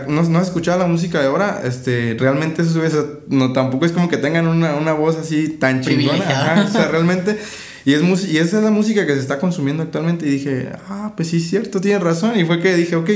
no, 0.07 0.21
no 0.21 0.39
has 0.39 0.47
escuchado 0.47 0.77
la 0.77 0.87
música 0.87 1.19
de 1.19 1.27
ahora, 1.27 1.61
este, 1.63 2.15
realmente 2.19 2.61
eso, 2.61 3.21
no, 3.29 3.53
tampoco 3.53 3.85
es 3.85 3.91
como 3.91 4.09
que 4.09 4.17
tengan 4.17 4.47
una, 4.47 4.75
una 4.75 4.93
voz 4.93 5.17
así 5.17 5.49
tan 5.49 5.81
chingona, 5.81 6.23
ajá, 6.23 6.65
o 6.67 6.71
sea, 6.71 6.87
realmente... 6.89 7.37
Y, 7.85 7.93
es 7.93 8.25
y 8.25 8.37
esa 8.37 8.57
es 8.57 8.63
la 8.63 8.71
música 8.71 9.05
que 9.05 9.13
se 9.13 9.19
está 9.19 9.39
consumiendo 9.39 9.83
actualmente. 9.83 10.27
Y 10.27 10.31
dije, 10.31 10.69
ah, 10.87 11.13
pues 11.15 11.29
sí, 11.29 11.37
es 11.37 11.49
cierto, 11.49 11.81
tienes 11.81 12.01
razón. 12.01 12.39
Y 12.39 12.45
fue 12.45 12.59
que 12.59 12.75
dije, 12.75 12.95
ok, 12.95 13.09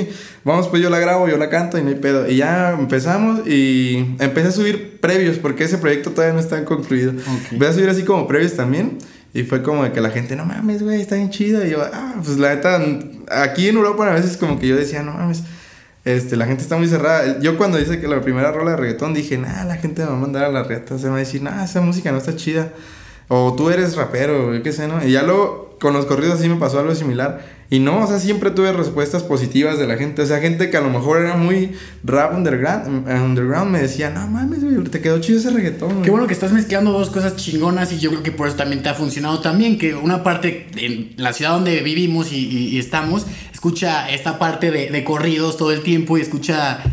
vamos, 0.44 0.68
pues 0.68 0.82
yo 0.82 0.90
la 0.90 1.00
grabo, 1.00 1.28
yo 1.28 1.38
la 1.38 1.50
canto 1.50 1.78
y 1.78 1.84
no 1.84 1.90
hay 1.90 1.96
pedo. 1.96 2.30
Y 2.30 2.38
ya 2.38 2.72
empezamos 2.72 3.48
y 3.48 4.16
empecé 4.20 4.48
a 4.48 4.52
subir 4.52 5.00
previos 5.00 5.38
porque 5.38 5.66
ese 5.66 5.78
proyecto 5.78 6.12
todavía 6.12 6.34
no 6.34 6.40
está 6.40 6.64
concluido. 6.66 7.14
Voy 7.52 7.68
a 7.68 7.74
subir 7.74 7.90
así 7.90 8.04
como 8.04 8.28
previos 8.28 8.54
también. 8.54 8.98
Y 9.34 9.44
fue 9.44 9.64
como 9.64 9.84
de 9.84 9.92
que 9.92 10.00
la 10.00 10.12
gente, 10.12 10.36
no 10.36 10.46
mames, 10.46 10.84
güey, 10.84 11.02
está 11.02 11.16
bien 11.16 11.32
chido. 11.32 11.66
Y 11.66 11.72
yo, 11.72 11.82
ah, 11.82 12.16
pues 12.24 12.38
la 12.38 12.54
neta, 12.54 12.80
aquí 13.30 13.68
en 13.68 13.78
Europa 13.78 14.08
a 14.08 14.14
veces 14.14 14.38
como 14.38 14.60
que 14.60 14.68
yo 14.68 14.76
decía, 14.76 15.02
no 15.02 15.14
mames. 15.14 15.44
Este, 16.06 16.36
la 16.36 16.46
gente 16.46 16.62
está 16.62 16.78
muy 16.78 16.88
cerrada. 16.88 17.40
Yo 17.40 17.58
cuando 17.58 17.78
dice 17.78 18.00
que 18.00 18.08
la 18.08 18.22
primera 18.22 18.52
rola 18.52 18.72
de 18.72 18.78
reggaetón 18.78 19.14
dije, 19.14 19.38
nah, 19.38 19.64
la 19.64 19.78
gente 19.78 20.04
me 20.04 20.10
va 20.10 20.16
a 20.16 20.20
mandar 20.20 20.44
a 20.44 20.50
la 20.50 20.64
reta. 20.64 21.00
Se 21.00 21.06
me 21.06 21.12
va 21.12 21.16
a 21.16 21.20
decir, 21.20 21.42
nah, 21.42 21.64
esa 21.64 21.82
música 21.82 22.12
no 22.12 22.18
está 22.18 22.36
chida. 22.36 22.74
O 23.36 23.56
tú 23.56 23.72
eres 23.72 23.96
rapero, 23.96 24.54
yo 24.54 24.62
qué 24.62 24.72
sé, 24.72 24.88
¿no? 24.88 25.04
Y 25.04 25.12
ya 25.12 25.24
luego 25.24 25.76
con 25.82 25.92
los 25.92 26.06
corridos 26.06 26.36
así 26.36 26.48
me 26.48 26.58
pasó 26.58 26.80
algo 26.80 26.94
similar. 26.94 27.44
Y 27.72 27.80
no, 27.80 28.04
o 28.04 28.08
sea, 28.08 28.20
siempre 28.20 28.52
tuve 28.52 28.72
respuestas 28.72 29.24
positivas 29.24 29.80
de 29.80 29.88
la 29.88 29.98
gente. 29.98 30.22
O 30.22 30.26
sea, 30.28 30.38
gente 30.38 30.70
que 30.70 30.78
a 30.78 30.82
lo 30.82 30.92
mejor 30.92 31.20
era 31.20 31.36
muy 31.36 31.72
rap 32.04 32.36
underground, 32.36 33.08
underground 33.10 33.72
me 33.72 33.82
decía, 33.82 34.12
no 34.12 34.28
mames, 34.28 34.60
te 34.92 35.02
quedó 35.02 35.20
chido 35.20 35.40
ese 35.40 35.50
reggaetón. 35.50 36.04
Qué 36.04 36.12
bueno 36.12 36.28
que 36.28 36.34
estás 36.34 36.52
mezclando 36.52 36.92
dos 36.92 37.10
cosas 37.10 37.36
chingonas 37.36 37.92
y 37.92 37.98
yo 37.98 38.12
creo 38.12 38.22
que 38.22 38.32
por 38.32 38.48
eso 38.48 38.56
también 38.56 38.84
te 38.84 38.90
ha 38.90 38.94
funcionado 38.94 39.40
también. 39.40 39.80
Que 39.80 39.96
una 39.96 40.22
parte 40.22 40.68
en 40.76 41.14
la 41.18 41.34
ciudad 41.34 41.54
donde 41.54 41.82
vivimos 41.82 42.32
y, 42.32 42.78
estamos, 42.78 43.26
escucha 43.52 44.12
esta 44.12 44.38
parte 44.38 44.70
de 44.70 45.04
corridos 45.04 45.58
todo 45.58 45.72
el 45.72 45.82
tiempo 45.82 46.20
y 46.20 46.22
escucha 46.22 46.84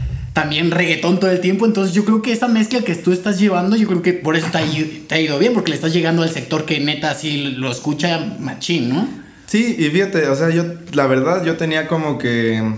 también 0.40 0.70
reggaetón 0.70 1.20
todo 1.20 1.30
el 1.30 1.40
tiempo. 1.40 1.66
Entonces 1.66 1.94
yo 1.94 2.06
creo 2.06 2.22
que 2.22 2.32
esa 2.32 2.48
mezcla 2.48 2.80
que 2.80 2.94
tú 2.94 3.12
estás 3.12 3.38
llevando, 3.38 3.76
yo 3.76 3.86
creo 3.86 4.00
que 4.00 4.14
por 4.14 4.36
eso 4.36 4.46
te 4.50 4.56
ha, 5.14 5.20
ido, 5.20 5.38
bien, 5.38 5.52
porque 5.52 5.68
le 5.68 5.74
estás 5.74 5.92
llegando 5.92 6.22
al 6.22 6.30
sector 6.30 6.64
que 6.64 6.80
neta 6.80 7.10
así 7.10 7.36
lo 7.58 7.70
escucha 7.70 8.36
machín, 8.38 8.88
¿no? 8.88 9.06
Sí, 9.46 9.76
y 9.78 9.90
fíjate, 9.90 10.28
o 10.28 10.34
sea, 10.34 10.48
yo, 10.48 10.64
la 10.92 11.06
verdad, 11.06 11.44
yo 11.44 11.58
tenía 11.58 11.86
como 11.86 12.16
que... 12.16 12.72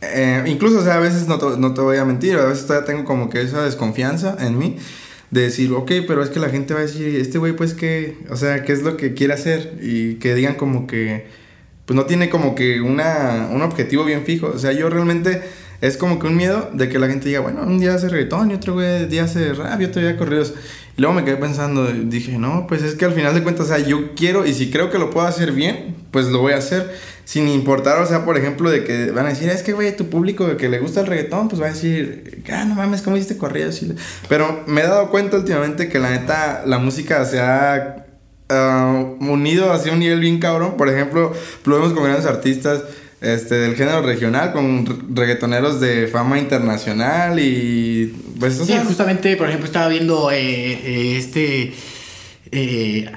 Eh, 0.00 0.44
incluso, 0.46 0.78
o 0.78 0.82
sea, 0.82 0.94
a 0.94 1.00
veces 1.00 1.28
no 1.28 1.38
te, 1.38 1.58
no 1.58 1.74
te 1.74 1.82
voy 1.82 1.98
a 1.98 2.06
mentir, 2.06 2.36
a 2.36 2.46
veces 2.46 2.66
todavía 2.66 2.86
tengo 2.86 3.04
como 3.04 3.28
que 3.28 3.42
esa 3.42 3.64
desconfianza 3.64 4.36
en 4.40 4.56
mí 4.56 4.76
de 5.30 5.42
decir, 5.42 5.70
ok, 5.72 5.92
pero 6.06 6.22
es 6.22 6.30
que 6.30 6.40
la 6.40 6.48
gente 6.48 6.72
va 6.72 6.80
a 6.80 6.84
decir, 6.84 7.16
este 7.16 7.36
güey, 7.36 7.54
pues, 7.54 7.74
¿qué? 7.74 8.16
O 8.30 8.36
sea, 8.36 8.62
¿qué 8.62 8.72
es 8.72 8.82
lo 8.82 8.96
que 8.96 9.12
quiere 9.12 9.34
hacer? 9.34 9.78
Y 9.82 10.14
que 10.14 10.34
digan 10.34 10.54
como 10.54 10.86
que, 10.86 11.26
pues, 11.84 11.94
no 11.94 12.06
tiene 12.06 12.30
como 12.30 12.54
que 12.54 12.80
una, 12.80 13.50
un 13.52 13.60
objetivo 13.60 14.04
bien 14.04 14.24
fijo. 14.24 14.52
O 14.54 14.58
sea, 14.58 14.72
yo 14.72 14.88
realmente 14.88 15.42
es 15.80 15.96
como 15.96 16.18
que 16.18 16.26
un 16.26 16.36
miedo 16.36 16.70
de 16.72 16.88
que 16.88 16.98
la 16.98 17.06
gente 17.06 17.28
diga, 17.28 17.40
bueno, 17.40 17.62
un 17.62 17.78
día 17.78 17.94
hace 17.94 18.08
reggaetón 18.08 18.50
y 18.50 18.54
otro 18.54 18.74
güey 18.74 19.06
día 19.06 19.24
hace 19.24 19.52
rap 19.52 19.80
y 19.80 19.84
otro 19.84 20.02
día 20.02 20.16
corridos. 20.16 20.54
Y 20.96 21.00
luego 21.00 21.14
me 21.14 21.24
quedé 21.24 21.36
pensando, 21.36 21.86
dije, 21.86 22.38
no, 22.38 22.66
pues 22.66 22.82
es 22.82 22.96
que 22.96 23.04
al 23.04 23.12
final 23.12 23.32
de 23.32 23.44
cuentas, 23.44 23.66
o 23.66 23.68
sea, 23.68 23.78
yo 23.78 24.14
quiero 24.16 24.44
y 24.44 24.52
si 24.52 24.70
creo 24.70 24.90
que 24.90 24.98
lo 24.98 25.10
puedo 25.10 25.26
hacer 25.26 25.52
bien, 25.52 25.94
pues 26.10 26.26
lo 26.26 26.40
voy 26.40 26.52
a 26.52 26.56
hacer. 26.56 26.92
Sin 27.24 27.46
importar, 27.46 28.00
o 28.00 28.06
sea, 28.06 28.24
por 28.24 28.38
ejemplo, 28.38 28.70
de 28.70 28.84
que 28.84 29.10
van 29.10 29.26
a 29.26 29.28
decir, 29.28 29.50
es 29.50 29.62
que, 29.62 29.74
güey, 29.74 29.94
tu 29.94 30.08
público 30.08 30.56
que 30.56 30.70
le 30.70 30.78
gusta 30.78 31.00
el 31.00 31.06
reggaetón, 31.06 31.48
pues 31.48 31.60
va 31.60 31.66
a 31.66 31.72
decir, 31.72 32.42
ah, 32.50 32.64
no 32.64 32.74
mames, 32.74 33.02
¿cómo 33.02 33.16
hiciste 33.16 33.36
corridos? 33.36 33.82
Pero 34.30 34.64
me 34.66 34.80
he 34.80 34.84
dado 34.84 35.10
cuenta 35.10 35.36
últimamente 35.36 35.90
que 35.90 35.98
la 35.98 36.10
neta, 36.10 36.62
la 36.64 36.78
música 36.78 37.24
se 37.26 37.38
ha 37.38 38.06
uh, 38.50 39.24
unido 39.30 39.72
hacia 39.72 39.92
un 39.92 39.98
nivel 39.98 40.20
bien 40.20 40.40
cabrón. 40.40 40.78
Por 40.78 40.88
ejemplo, 40.88 41.32
lo 41.66 41.74
vemos 41.74 41.92
con 41.92 42.04
grandes 42.04 42.24
artistas 42.24 42.82
este, 43.20 43.56
del 43.56 43.74
género 43.74 44.02
regional 44.02 44.52
con 44.52 45.14
reggaetoneros 45.14 45.80
de 45.80 46.06
fama 46.06 46.38
internacional 46.38 47.40
y 47.40 48.14
pues 48.38 48.60
sí, 48.64 48.74
justamente 48.86 49.36
por 49.36 49.48
ejemplo 49.48 49.66
estaba 49.66 49.88
viendo 49.88 50.30
eh, 50.30 50.36
eh, 50.38 51.16
este 51.16 51.74
eh, 52.52 53.10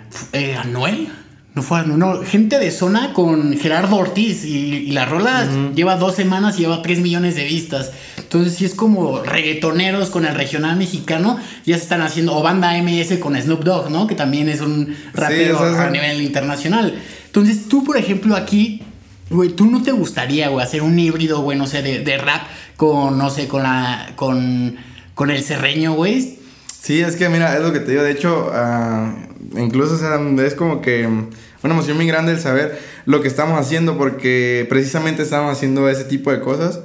Anuel. 0.57 1.09
No 1.53 1.61
fue 1.61 1.85
no, 1.85 2.23
gente 2.23 2.59
de 2.59 2.71
zona 2.71 3.11
con 3.11 3.57
Gerardo 3.57 3.97
Ortiz 3.97 4.45
y, 4.45 4.89
la 4.91 5.05
rola 5.05 5.45
lleva 5.75 5.97
dos 5.97 6.15
semanas 6.15 6.57
y 6.57 6.61
lleva 6.61 6.81
tres 6.81 6.99
millones 6.99 7.35
de 7.35 7.43
vistas. 7.43 7.91
Entonces 8.17 8.55
sí 8.55 8.63
es 8.63 8.73
como 8.73 9.21
reggaetoneros 9.21 10.09
con 10.09 10.25
el 10.25 10.33
regional 10.33 10.77
mexicano 10.77 11.37
ya 11.65 11.75
se 11.75 11.83
están 11.83 12.01
haciendo 12.01 12.37
o 12.37 12.41
banda 12.41 12.71
MS 12.81 13.17
con 13.19 13.39
Snoop 13.39 13.65
Dogg 13.65 13.91
no 13.91 14.07
que 14.07 14.15
también 14.15 14.47
es 14.47 14.61
un 14.61 14.95
rapero 15.13 15.59
a 15.59 15.89
nivel 15.89 16.21
internacional. 16.21 16.97
Entonces 17.25 17.67
tú 17.67 17.83
por 17.83 17.97
ejemplo 17.97 18.37
aquí 18.37 18.81
Güey, 19.31 19.49
¿tú 19.49 19.65
no 19.65 19.81
te 19.81 19.93
gustaría, 19.93 20.49
güey, 20.49 20.65
hacer 20.65 20.81
un 20.81 20.99
híbrido, 20.99 21.41
güey, 21.41 21.57
no 21.57 21.65
sé, 21.65 21.81
de, 21.81 22.17
rap 22.17 22.43
con, 22.75 23.17
no 23.17 23.29
sé, 23.29 23.47
con 23.47 23.63
la. 23.63 24.11
con. 24.17 24.75
con 25.15 25.31
el 25.31 25.41
serreño, 25.41 25.93
güey? 25.93 26.37
Sí, 26.81 26.99
es 26.99 27.15
que 27.15 27.29
mira, 27.29 27.55
es 27.55 27.61
lo 27.61 27.71
que 27.71 27.79
te 27.79 27.91
digo. 27.91 28.03
De 28.03 28.11
hecho, 28.11 28.51
uh, 28.51 29.57
incluso 29.57 29.95
es 30.43 30.53
como 30.55 30.81
que 30.81 31.07
una 31.07 31.73
emoción 31.73 31.95
muy 31.95 32.07
grande 32.07 32.33
el 32.33 32.39
saber 32.39 32.77
lo 33.05 33.21
que 33.21 33.29
estamos 33.29 33.57
haciendo, 33.57 33.97
porque 33.97 34.65
precisamente 34.67 35.23
estamos 35.23 35.55
haciendo 35.55 35.87
ese 35.87 36.03
tipo 36.03 36.31
de 36.31 36.41
cosas. 36.41 36.81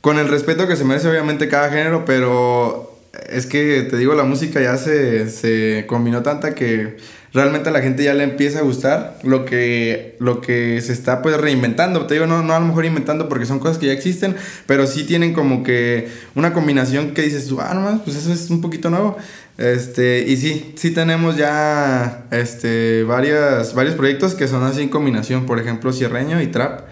Con 0.00 0.18
el 0.18 0.28
respeto 0.28 0.66
que 0.66 0.76
se 0.76 0.84
merece, 0.84 1.10
obviamente, 1.10 1.48
cada 1.48 1.68
género, 1.68 2.06
pero 2.06 2.98
es 3.28 3.44
que 3.44 3.82
te 3.82 3.98
digo, 3.98 4.14
la 4.14 4.24
música 4.24 4.62
ya 4.62 4.78
se, 4.78 5.28
se 5.28 5.84
combinó 5.86 6.22
tanta 6.22 6.54
que 6.54 6.96
realmente 7.32 7.68
a 7.68 7.72
la 7.72 7.80
gente 7.80 8.02
ya 8.04 8.14
le 8.14 8.24
empieza 8.24 8.58
a 8.58 8.62
gustar 8.62 9.18
lo 9.22 9.44
que, 9.44 10.16
lo 10.18 10.40
que 10.40 10.80
se 10.80 10.92
está 10.92 11.22
pues 11.22 11.36
reinventando. 11.36 12.06
Te 12.06 12.14
digo, 12.14 12.26
no, 12.26 12.42
no 12.42 12.54
a 12.54 12.60
lo 12.60 12.66
mejor 12.66 12.84
inventando 12.84 13.28
porque 13.28 13.46
son 13.46 13.58
cosas 13.58 13.78
que 13.78 13.86
ya 13.86 13.92
existen, 13.92 14.36
pero 14.66 14.86
sí 14.86 15.04
tienen 15.04 15.32
como 15.32 15.62
que 15.62 16.08
una 16.34 16.52
combinación 16.52 17.12
que 17.12 17.22
dices, 17.22 17.48
ah, 17.58 17.74
no 17.74 18.02
pues 18.04 18.16
eso 18.16 18.32
es 18.32 18.50
un 18.50 18.60
poquito 18.60 18.90
nuevo. 18.90 19.16
Este, 19.58 20.24
y 20.26 20.36
sí, 20.36 20.72
sí 20.76 20.90
tenemos 20.90 21.36
ya 21.36 22.24
este, 22.30 23.04
varias, 23.04 23.74
varios 23.74 23.94
proyectos 23.94 24.34
que 24.34 24.48
son 24.48 24.64
así 24.64 24.82
en 24.82 24.88
combinación, 24.88 25.46
por 25.46 25.60
ejemplo, 25.60 25.92
Cierreño 25.92 26.40
y 26.40 26.46
Trap. 26.46 26.82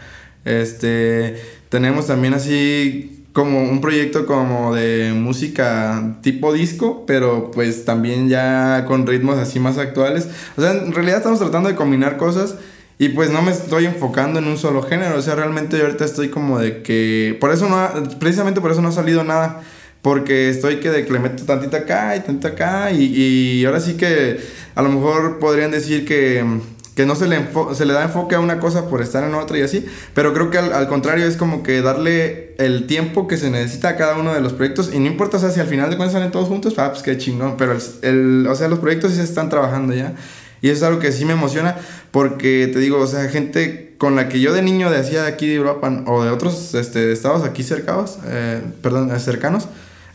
Este, 0.45 1.41
tenemos 1.71 2.07
también 2.07 2.35
así 2.35 3.18
como 3.39 3.63
un 3.63 3.81
proyecto 3.81 4.27
como 4.27 4.75
de 4.75 5.13
música 5.15 6.17
tipo 6.23 6.53
disco, 6.53 7.05
pero 7.07 7.53
pues 7.53 7.85
también 7.85 8.29
ya 8.29 8.85
con 8.85 9.07
ritmos 9.07 9.39
así 9.39 9.61
más 9.61 9.79
actuales. 9.79 10.29
O 10.57 10.61
sea, 10.61 10.73
en 10.73 10.93
realidad 10.93 11.19
estamos 11.19 11.39
tratando 11.39 11.69
de 11.69 11.77
combinar 11.77 12.17
cosas 12.17 12.57
y 12.99 13.11
pues 13.11 13.31
no 13.31 13.41
me 13.43 13.53
estoy 13.53 13.87
enfocando 13.87 14.41
en 14.41 14.49
un 14.49 14.59
solo 14.59 14.83
género. 14.83 15.17
O 15.17 15.23
sea, 15.23 15.37
realmente 15.37 15.79
yo 15.79 15.85
ahorita 15.85 16.05
estoy 16.05 16.31
como 16.31 16.59
de 16.59 16.83
que... 16.83 17.37
Por 17.41 17.53
eso 17.53 17.69
no... 17.69 18.19
precisamente 18.19 18.61
por 18.61 18.73
eso 18.73 18.83
no 18.83 18.89
ha 18.89 18.93
salido 18.93 19.23
nada. 19.23 19.61
Porque 20.03 20.49
estoy 20.49 20.81
que 20.81 20.91
de 20.91 21.07
que 21.07 21.13
le 21.13 21.21
meto 21.21 21.45
tantito 21.45 21.77
acá 21.77 22.17
y 22.17 22.21
tantito 22.21 22.49
acá. 22.49 22.91
Y, 22.91 23.05
y 23.05 23.65
ahora 23.67 23.79
sí 23.79 23.95
que 23.95 24.41
a 24.75 24.83
lo 24.83 24.89
mejor 24.89 25.39
podrían 25.39 25.71
decir 25.71 26.05
que 26.05 26.45
que 26.99 27.07
no 27.07 27.15
se 27.15 27.29
le, 27.29 27.47
se 27.75 27.87
le 27.87 27.93
da 27.93 28.03
enfoque 28.03 28.35
a 28.35 28.41
una 28.41 28.59
cosa 28.59 28.89
por 28.89 29.03
estar 29.03 29.23
en 29.23 29.33
otra 29.37 29.57
y 29.57 29.63
así, 29.63 29.87
pero 30.15 30.35
creo 30.35 30.51
que 30.51 30.59
al, 30.59 30.89
contrario 30.89 31.27
es 31.27 31.37
como 31.37 31.63
que 31.63 31.81
darle 31.81 32.57
el 32.59 32.89
tiempo 32.89 33.29
que 33.29 33.37
se 33.37 33.51
necesita 33.51 33.91
a 33.91 33.97
cada 33.97 34.19
uno 34.19 34.35
de 34.35 34.41
los 34.41 34.53
proyectos 34.53 34.91
y 34.93 34.99
no 34.99 35.07
importa, 35.07 35.37
o 35.37 35.41
sea, 35.41 35.53
si 35.53 35.61
al 35.61 35.69
final 35.69 35.91
de 35.91 35.97
cuentas 35.97 36.15
salen 36.15 36.33
todos 36.33 36.49
juntos, 36.49 36.75
ah, 36.79 36.91
pues 36.91 37.05
qué 37.05 37.17
chingón, 37.17 37.57
pero 37.57 37.79
el, 38.03 38.49
o 38.49 38.55
sea, 38.57 38.67
los 38.67 38.81
proyectos 38.81 39.13
sí 39.13 39.19
se 39.19 39.23
están 39.23 39.49
trabajando 39.49 39.95
ya 39.95 40.15
y 40.61 40.71
eso 40.71 40.79
es 40.79 40.83
algo 40.83 40.99
que 40.99 41.13
sí 41.13 41.25
me 41.25 41.35
emociona 41.35 41.77
porque 42.11 42.69
te 42.73 42.81
digo, 42.81 42.99
o 42.99 43.07
sea, 43.07 43.29
gente 43.29 43.95
con 43.97 44.17
la 44.17 44.29
que 44.29 44.41
yo 44.41 44.53
de 44.53 44.63
niño 44.63 44.91
de 44.91 44.97
hacía 44.97 45.23
de 45.23 45.29
aquí 45.29 45.47
de 45.47 45.55
Europa 45.55 46.03
o 46.05 46.25
de 46.25 46.31
otros 46.31 46.75
este, 46.75 47.13
estados 47.13 47.45
aquí 47.45 47.63
cercanos, 47.63 48.19
eh, 48.27 48.61
perdón, 48.83 49.17
cercanos, 49.21 49.69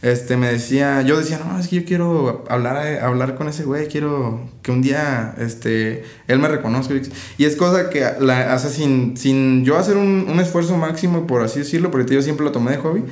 este, 0.03 0.35
me 0.35 0.51
decía, 0.51 1.01
yo 1.01 1.17
decía, 1.17 1.39
no, 1.39 1.57
es 1.57 1.69
que 1.69 1.77
yo 1.77 1.85
quiero 1.85 2.43
hablar, 2.49 2.99
hablar 3.01 3.35
con 3.35 3.47
ese 3.47 3.63
güey, 3.63 3.87
quiero 3.87 4.41
que 4.61 4.69
un 4.69 4.81
día, 4.81 5.33
este, 5.39 6.03
él 6.27 6.39
me 6.39 6.49
reconozca. 6.49 6.93
Y 7.37 7.45
es 7.45 7.55
cosa 7.55 7.89
que, 7.89 8.05
la, 8.19 8.53
o 8.53 8.59
sin, 8.59 9.15
sin 9.15 9.63
yo 9.63 9.77
hacer 9.77 9.95
un, 9.95 10.27
un, 10.29 10.41
esfuerzo 10.41 10.75
máximo, 10.75 11.25
por 11.25 11.41
así 11.41 11.59
decirlo, 11.59 11.89
porque 11.89 12.13
yo 12.13 12.21
siempre 12.21 12.43
lo 12.45 12.51
tomé 12.51 12.71
de 12.71 12.77
hobby, 12.79 13.05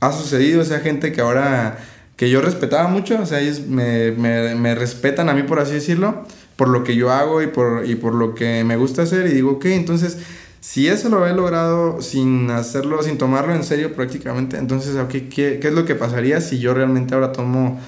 ha 0.00 0.12
sucedido 0.12 0.60
esa 0.60 0.80
gente 0.80 1.12
que 1.12 1.22
ahora, 1.22 1.78
que 2.16 2.28
yo 2.28 2.42
respetaba 2.42 2.88
mucho, 2.88 3.18
o 3.22 3.24
sea, 3.24 3.40
ellos 3.40 3.62
me, 3.66 4.12
me, 4.12 4.54
me 4.54 4.74
respetan 4.74 5.30
a 5.30 5.32
mí, 5.32 5.44
por 5.44 5.60
así 5.60 5.72
decirlo, 5.72 6.26
por 6.56 6.68
lo 6.68 6.84
que 6.84 6.94
yo 6.94 7.10
hago 7.10 7.40
y 7.40 7.46
por, 7.46 7.86
y 7.86 7.94
por 7.94 8.14
lo 8.14 8.34
que 8.34 8.64
me 8.64 8.76
gusta 8.76 9.00
hacer, 9.00 9.28
y 9.28 9.30
digo, 9.30 9.52
ok, 9.52 9.64
entonces 9.64 10.18
si 10.64 10.88
eso 10.88 11.10
lo 11.10 11.26
he 11.26 11.34
logrado 11.34 12.00
sin 12.00 12.50
hacerlo, 12.50 13.02
sin 13.02 13.18
tomarlo 13.18 13.54
en 13.54 13.64
serio 13.64 13.94
prácticamente, 13.94 14.56
entonces, 14.56 14.96
¿qué, 15.10 15.28
¿qué, 15.28 15.60
es 15.62 15.72
lo 15.74 15.84
que 15.84 15.94
pasaría 15.94 16.40
si 16.40 16.58
yo 16.58 16.72
realmente 16.72 17.12
ahora 17.12 17.32
tomo 17.32 17.78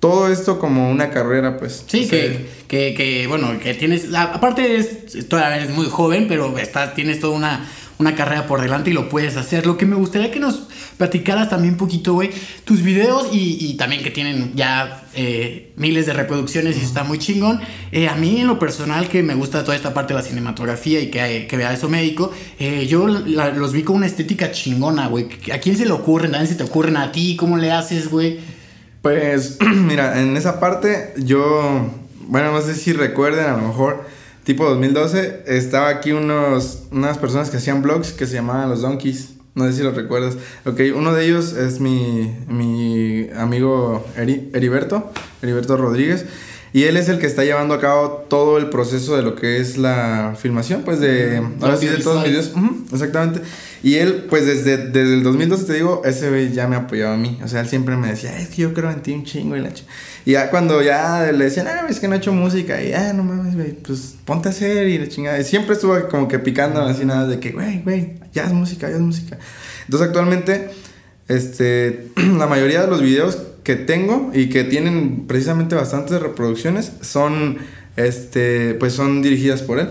todo 0.00 0.28
esto 0.32 0.58
como 0.58 0.90
una 0.90 1.10
carrera, 1.10 1.58
pues? 1.58 1.84
Sí, 1.86 2.08
que, 2.08 2.48
que, 2.68 2.94
que, 2.94 3.26
bueno, 3.26 3.60
que 3.62 3.74
tienes, 3.74 4.14
aparte 4.14 4.76
es, 4.76 5.28
todavía 5.28 5.58
eres 5.58 5.76
muy 5.76 5.84
joven, 5.90 6.24
pero 6.26 6.56
estás, 6.56 6.94
tienes 6.94 7.20
toda 7.20 7.36
una, 7.36 7.68
una 8.02 8.14
carrera 8.14 8.46
por 8.46 8.60
delante 8.60 8.90
y 8.90 8.92
lo 8.92 9.08
puedes 9.08 9.36
hacer. 9.36 9.66
Lo 9.66 9.78
que 9.78 9.86
me 9.86 9.96
gustaría 9.96 10.30
que 10.30 10.40
nos 10.40 10.68
platicaras 10.98 11.48
también 11.48 11.74
un 11.74 11.78
poquito, 11.78 12.12
güey, 12.12 12.30
tus 12.64 12.82
videos 12.82 13.28
y, 13.32 13.74
también 13.74 14.02
que 14.02 14.10
tienen 14.10 14.52
ya 14.54 15.04
eh, 15.14 15.72
miles 15.76 16.06
de 16.06 16.12
reproducciones 16.12 16.76
y 16.76 16.80
está 16.80 17.04
muy 17.04 17.18
chingón. 17.18 17.60
Eh, 17.90 18.08
a 18.08 18.14
mí 18.14 18.40
en 18.40 18.46
lo 18.46 18.58
personal 18.58 19.08
que 19.08 19.22
me 19.22 19.34
gusta 19.34 19.64
toda 19.64 19.76
esta 19.76 19.94
parte 19.94 20.14
de 20.14 20.20
la 20.20 20.26
cinematografía 20.26 21.00
y 21.00 21.10
que, 21.10 21.46
que 21.48 21.56
vea 21.56 21.72
eso 21.72 21.88
médico, 21.88 22.30
eh, 22.58 22.86
yo 22.86 23.06
los 23.08 23.72
vi 23.72 23.82
con 23.82 23.96
una 23.96 24.06
estética 24.06 24.52
chingona, 24.52 25.08
güey. 25.08 25.28
¿A 25.52 25.58
quién 25.58 25.76
se 25.76 25.86
le 25.86 25.92
ocurren? 25.92 26.34
¿A 26.34 26.46
se 26.46 26.54
te 26.54 26.64
ocurren 26.64 26.96
a 26.96 27.12
ti? 27.12 27.36
¿Cómo 27.36 27.56
le 27.56 27.70
haces, 27.70 28.08
güey? 28.08 28.40
Pues, 29.00 29.58
mira, 29.74 30.20
en 30.20 30.36
esa 30.36 30.60
parte 30.60 31.14
yo, 31.16 31.90
bueno, 32.28 32.52
no 32.52 32.60
sé 32.60 32.74
si 32.74 32.92
recuerden, 32.92 33.46
a 33.46 33.56
lo 33.56 33.68
mejor 33.68 34.06
tipo 34.44 34.64
2012, 34.64 35.44
estaba 35.46 35.88
aquí 35.88 36.12
unos, 36.12 36.84
unas 36.90 37.18
personas 37.18 37.50
que 37.50 37.58
hacían 37.58 37.82
blogs 37.82 38.12
que 38.12 38.26
se 38.26 38.34
llamaban 38.34 38.68
Los 38.68 38.82
Donkeys. 38.82 39.34
No 39.54 39.66
sé 39.66 39.74
si 39.74 39.82
lo 39.82 39.92
recuerdas. 39.92 40.36
Ok, 40.64 40.80
uno 40.94 41.12
de 41.12 41.26
ellos 41.26 41.52
es 41.52 41.78
mi, 41.78 42.34
mi 42.48 43.28
amigo 43.36 44.04
Heriberto, 44.16 45.12
Heriberto 45.42 45.76
Rodríguez. 45.76 46.24
Y 46.72 46.84
él 46.84 46.96
es 46.96 47.10
el 47.10 47.18
que 47.18 47.26
está 47.26 47.44
llevando 47.44 47.74
a 47.74 47.80
cabo 47.80 48.24
todo 48.30 48.56
el 48.56 48.70
proceso 48.70 49.14
de 49.14 49.22
lo 49.22 49.34
que 49.34 49.58
es 49.58 49.76
la 49.76 50.34
filmación, 50.40 50.82
pues 50.84 51.00
de... 51.00 51.42
Ahora 51.60 51.76
sí, 51.76 51.86
de 51.86 51.98
todos 51.98 52.16
los 52.16 52.24
videos. 52.24 52.52
exactamente. 52.90 53.42
Y 53.82 53.96
él, 53.96 54.26
pues 54.30 54.46
desde, 54.46 54.76
desde 54.76 55.14
el 55.14 55.24
2012, 55.24 55.64
te 55.64 55.74
digo, 55.74 56.02
ese 56.04 56.30
güey 56.30 56.52
ya 56.52 56.68
me 56.68 56.76
apoyaba 56.76 57.14
a 57.14 57.16
mí. 57.16 57.38
O 57.42 57.48
sea, 57.48 57.60
él 57.62 57.68
siempre 57.68 57.96
me 57.96 58.08
decía, 58.08 58.38
es 58.38 58.48
que 58.48 58.62
yo 58.62 58.72
creo 58.72 58.90
en 58.90 59.02
ti 59.02 59.12
un 59.12 59.24
chingo 59.24 59.56
y 59.56 59.60
la 59.60 59.70
Y 60.24 60.32
ya 60.32 60.50
cuando 60.50 60.80
ya 60.82 61.32
le 61.32 61.44
decían, 61.44 61.66
ah, 61.66 61.86
es 61.88 61.98
que 61.98 62.06
no 62.06 62.14
he 62.14 62.18
hecho 62.18 62.32
música. 62.32 62.80
Y, 62.80 62.92
ah, 62.92 63.12
no 63.12 63.24
mames, 63.24 63.56
güey, 63.56 63.72
pues 63.72 64.14
ponte 64.24 64.48
a 64.48 64.52
hacer 64.52 64.86
y 64.86 64.98
la 64.98 65.08
chingada. 65.08 65.40
Y 65.40 65.44
siempre 65.44 65.74
estuvo 65.74 65.98
como 66.08 66.28
que 66.28 66.38
picando 66.38 66.80
así 66.82 67.04
nada 67.04 67.26
de 67.26 67.40
que, 67.40 67.50
güey, 67.50 67.82
güey, 67.82 68.14
ya 68.32 68.44
es 68.44 68.52
música, 68.52 68.88
ya 68.88 68.96
es 68.96 69.00
música. 69.00 69.36
Entonces 69.84 70.06
actualmente, 70.06 70.70
este, 71.26 72.10
la 72.16 72.46
mayoría 72.46 72.82
de 72.82 72.86
los 72.86 73.02
videos 73.02 73.38
que 73.64 73.74
tengo 73.74 74.30
y 74.32 74.48
que 74.48 74.62
tienen 74.62 75.26
precisamente 75.26 75.74
bastantes 75.74 76.20
reproducciones 76.20 76.92
son, 77.00 77.58
este, 77.96 78.74
pues 78.74 78.92
son 78.92 79.22
dirigidas 79.22 79.62
por 79.62 79.80
él. 79.80 79.88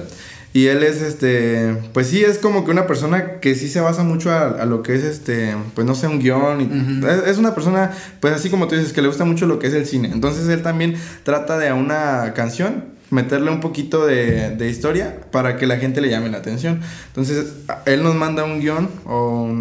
Y 0.54 0.68
él 0.68 0.84
es, 0.84 1.02
este, 1.02 1.78
pues 1.94 2.08
sí, 2.08 2.24
es 2.24 2.38
como 2.38 2.66
que 2.66 2.72
una 2.72 2.86
persona 2.86 3.40
que 3.40 3.56
sí 3.56 3.70
se 3.70 3.80
basa 3.80 4.04
mucho 4.04 4.32
a, 4.32 4.66
lo 4.66 4.84
que 4.84 4.96
es, 4.96 5.04
este, 5.04 5.56
pues 5.76 5.88
no 5.88 5.96
sé, 5.96 6.08
un 6.08 6.20
guion. 6.20 7.04
es, 7.26 7.38
una 7.38 7.56
persona, 7.56 7.92
pues 8.20 8.34
así 8.34 8.50
como 8.50 8.68
tú 8.68 8.76
dices, 8.76 8.92
que 8.92 9.02
le 9.02 9.08
gusta 9.08 9.24
mucho 9.24 9.46
lo 9.46 9.60
que 9.60 9.68
es 9.68 9.74
el 9.74 9.86
cine. 9.86 10.10
Entonces 10.12 10.50
él 10.50 10.62
también 10.62 10.96
trata 11.24 11.58
de 11.58 11.70
a 11.70 11.74
una 11.74 12.34
canción 12.34 12.86
meterle 13.12 13.52
un 13.52 13.60
poquito 13.60 14.06
de, 14.06 14.56
de 14.56 14.70
historia 14.70 15.22
para 15.32 15.58
que 15.58 15.68
la 15.68 15.78
gente 15.78 16.02
le 16.02 16.10
llame 16.10 16.30
la 16.30 16.40
atención. 16.40 16.82
Entonces 17.08 17.54
él 17.86 18.04
nos 18.04 18.16
manda 18.16 18.44
un 18.44 18.60
guion 18.60 18.90
o, 19.06 19.54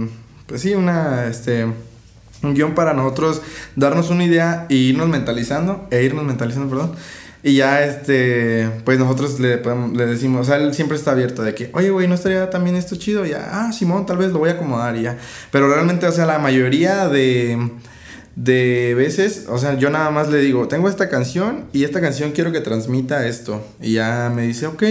pues 0.46 0.60
sí, 0.62 0.74
una, 0.74 1.26
este 1.26 1.66
un 2.42 2.54
guion 2.54 2.74
para 2.74 2.94
nosotros 2.94 3.42
darnos 3.76 4.10
una 4.10 4.24
idea 4.24 4.66
e 4.68 4.74
irnos 4.74 5.08
mentalizando, 5.08 5.86
e 5.90 6.02
irnos 6.02 6.24
mentalizando, 6.24 6.68
perdón. 6.68 6.92
Y 7.42 7.54
ya, 7.54 7.84
este, 7.84 8.68
pues 8.84 8.98
nosotros 8.98 9.40
le, 9.40 9.62
le 9.94 10.06
decimos, 10.06 10.42
o 10.42 10.44
sea, 10.44 10.56
él 10.56 10.74
siempre 10.74 10.98
está 10.98 11.12
abierto 11.12 11.42
de 11.42 11.54
que, 11.54 11.70
oye, 11.72 11.88
güey, 11.88 12.06
¿no 12.06 12.14
estaría 12.14 12.50
también 12.50 12.76
esto 12.76 12.96
chido? 12.96 13.24
Y 13.24 13.30
ya, 13.30 13.48
ah, 13.52 13.72
Simón, 13.72 14.04
tal 14.04 14.18
vez 14.18 14.30
lo 14.30 14.40
voy 14.40 14.50
a 14.50 14.52
acomodar 14.52 14.96
y 14.96 15.02
ya. 15.02 15.16
Pero 15.50 15.72
realmente, 15.72 16.06
o 16.06 16.12
sea, 16.12 16.26
la 16.26 16.38
mayoría 16.38 17.08
de, 17.08 17.70
de 18.36 18.94
veces, 18.94 19.46
o 19.48 19.56
sea, 19.56 19.78
yo 19.78 19.88
nada 19.88 20.10
más 20.10 20.28
le 20.28 20.38
digo, 20.38 20.68
tengo 20.68 20.90
esta 20.90 21.08
canción 21.08 21.64
y 21.72 21.84
esta 21.84 22.02
canción 22.02 22.32
quiero 22.32 22.52
que 22.52 22.60
transmita 22.60 23.26
esto. 23.26 23.66
Y 23.80 23.94
ya 23.94 24.30
me 24.34 24.42
dice, 24.42 24.66
ok. 24.66 24.82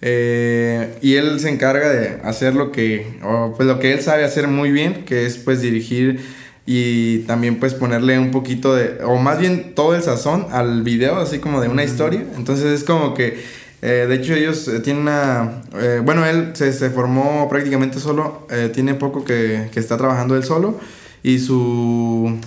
Eh, 0.00 0.98
y 1.02 1.16
él 1.16 1.38
se 1.38 1.50
encarga 1.50 1.90
de 1.90 2.20
hacer 2.24 2.54
lo 2.54 2.72
que, 2.72 3.18
o 3.22 3.54
pues 3.56 3.68
lo 3.68 3.78
que 3.78 3.92
él 3.92 4.00
sabe 4.00 4.24
hacer 4.24 4.48
muy 4.48 4.70
bien, 4.70 5.04
que 5.04 5.26
es 5.26 5.36
pues 5.36 5.60
dirigir 5.60 6.20
y 6.66 7.18
también 7.20 7.60
pues 7.60 7.74
ponerle 7.74 8.18
un 8.18 8.30
poquito 8.30 8.74
de, 8.74 8.98
o 9.04 9.16
más 9.16 9.38
bien 9.38 9.74
todo 9.74 9.94
el 9.94 10.02
sazón 10.02 10.46
al 10.50 10.82
video, 10.82 11.16
así 11.16 11.38
como 11.38 11.60
de 11.60 11.68
una 11.68 11.84
historia. 11.84 12.24
Entonces 12.36 12.66
es 12.66 12.84
como 12.84 13.14
que, 13.14 13.42
eh, 13.82 14.06
de 14.08 14.14
hecho 14.14 14.34
ellos 14.34 14.66
eh, 14.68 14.80
tienen 14.80 15.02
una, 15.02 15.62
eh, 15.78 16.00
bueno, 16.02 16.24
él 16.24 16.52
se, 16.54 16.72
se, 16.72 16.88
formó 16.88 17.48
prácticamente 17.50 18.00
solo, 18.00 18.46
tiene 18.72 18.94
poco 18.94 19.24
que, 19.24 19.68
que, 19.72 19.80
está 19.80 19.98
trabajando 19.98 20.36
él 20.36 20.44
solo 20.44 20.80
y 21.22 21.38
su, 21.38 22.38